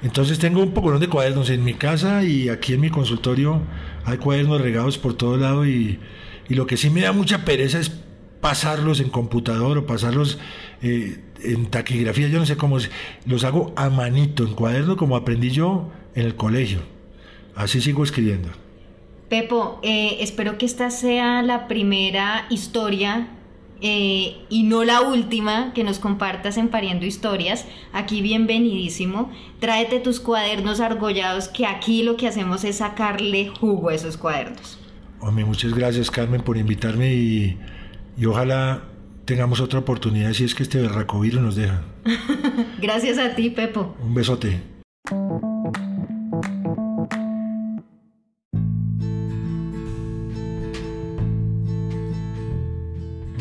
Entonces 0.02 0.38
tengo 0.38 0.62
un 0.62 0.72
poco 0.72 0.98
de 0.98 1.08
cuadernos 1.08 1.50
en 1.50 1.62
mi 1.62 1.74
casa 1.74 2.24
y 2.24 2.48
aquí 2.48 2.72
en 2.72 2.80
mi 2.80 2.90
consultorio 2.90 3.60
hay 4.04 4.18
cuadernos 4.18 4.60
regados 4.60 4.96
por 4.98 5.14
todo 5.14 5.36
lado 5.36 5.66
y, 5.66 5.98
lo 6.48 6.66
que 6.66 6.76
sí 6.76 6.90
me 6.90 7.02
da 7.02 7.12
mucha 7.12 7.44
pereza 7.44 7.78
es 7.78 7.92
pasarlos 8.40 8.98
en 8.98 9.08
computador 9.08 9.78
o 9.78 9.86
pasarlos 9.86 10.38
eh, 10.82 11.20
en 11.44 11.66
taquigrafía, 11.66 12.26
yo 12.26 12.40
no 12.40 12.46
sé 12.46 12.56
cómo, 12.56 12.78
los 13.24 13.44
hago 13.44 13.72
a 13.76 13.88
manito, 13.88 14.42
en 14.42 14.54
cuaderno 14.54 14.96
como 14.96 15.14
aprendí 15.14 15.50
yo 15.50 15.92
en 16.16 16.26
el 16.26 16.34
colegio. 16.34 16.80
Así 17.54 17.80
sigo 17.80 18.02
escribiendo. 18.02 18.48
Pepo, 19.28 19.78
eh, 19.84 20.16
espero 20.18 20.58
que 20.58 20.66
esta 20.66 20.90
sea 20.90 21.40
la 21.42 21.68
primera 21.68 22.46
historia 22.50 23.28
eh, 23.80 24.36
y 24.48 24.64
no 24.64 24.84
la 24.84 25.00
última 25.00 25.72
que 25.72 25.84
nos 25.84 25.98
compartas 25.98 26.56
en 26.56 26.68
Pariendo 26.68 27.06
Historias. 27.06 27.66
Aquí 27.92 28.22
bienvenidísimo. 28.22 29.30
Tráete 29.58 30.00
tus 30.00 30.20
cuadernos 30.20 30.80
argollados 30.80 31.48
que 31.48 31.66
aquí 31.66 32.02
lo 32.02 32.16
que 32.16 32.28
hacemos 32.28 32.64
es 32.64 32.76
sacarle 32.76 33.48
jugo 33.48 33.88
a 33.88 33.94
esos 33.94 34.16
cuadernos. 34.16 34.78
Hombre, 35.20 35.44
muchas 35.44 35.74
gracias 35.74 36.10
Carmen 36.10 36.42
por 36.42 36.56
invitarme 36.56 37.14
y, 37.14 37.58
y 38.18 38.26
ojalá 38.26 38.84
tengamos 39.24 39.60
otra 39.60 39.78
oportunidad 39.78 40.32
si 40.32 40.44
es 40.44 40.54
que 40.54 40.62
este 40.62 40.80
berracovirus 40.80 41.40
nos 41.40 41.56
deja. 41.56 41.82
gracias 42.80 43.18
a 43.18 43.34
ti, 43.34 43.50
Pepo. 43.50 43.94
Un 44.02 44.14
besote. 44.14 44.60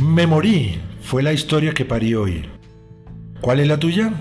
Me 0.09 0.25
morí 0.25 0.81
fue 1.03 1.21
la 1.21 1.33
historia 1.33 1.71
que 1.71 1.85
parí 1.85 2.15
hoy. 2.15 2.49
¿Cuál 3.41 3.59
es 3.59 3.67
la 3.67 3.77
tuya? 3.77 4.11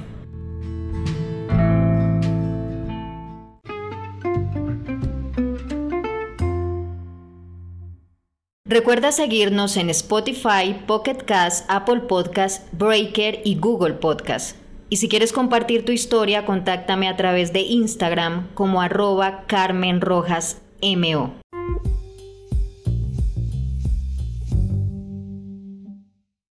Recuerda 8.66 9.12
seguirnos 9.12 9.79
en 9.79 9.88
Spotify, 9.88 10.79
Pocket 10.87 11.24
Cast, 11.24 11.64
Apple 11.70 12.01
Podcast, 12.01 12.70
Breaker 12.74 13.40
y 13.42 13.57
Google 13.57 13.94
Podcast. 13.94 14.59
Y 14.90 14.98
si 14.98 15.09
quieres 15.09 15.33
compartir 15.33 15.87
tu 15.87 15.92
historia, 15.92 16.44
contáctame 16.44 17.09
a 17.09 17.16
través 17.16 17.55
de 17.55 17.61
Instagram 17.61 18.48
como 18.53 18.83
arroba 18.83 19.46
Carmen 19.46 20.03
Rojas 20.03 20.61
MO. 20.83 21.33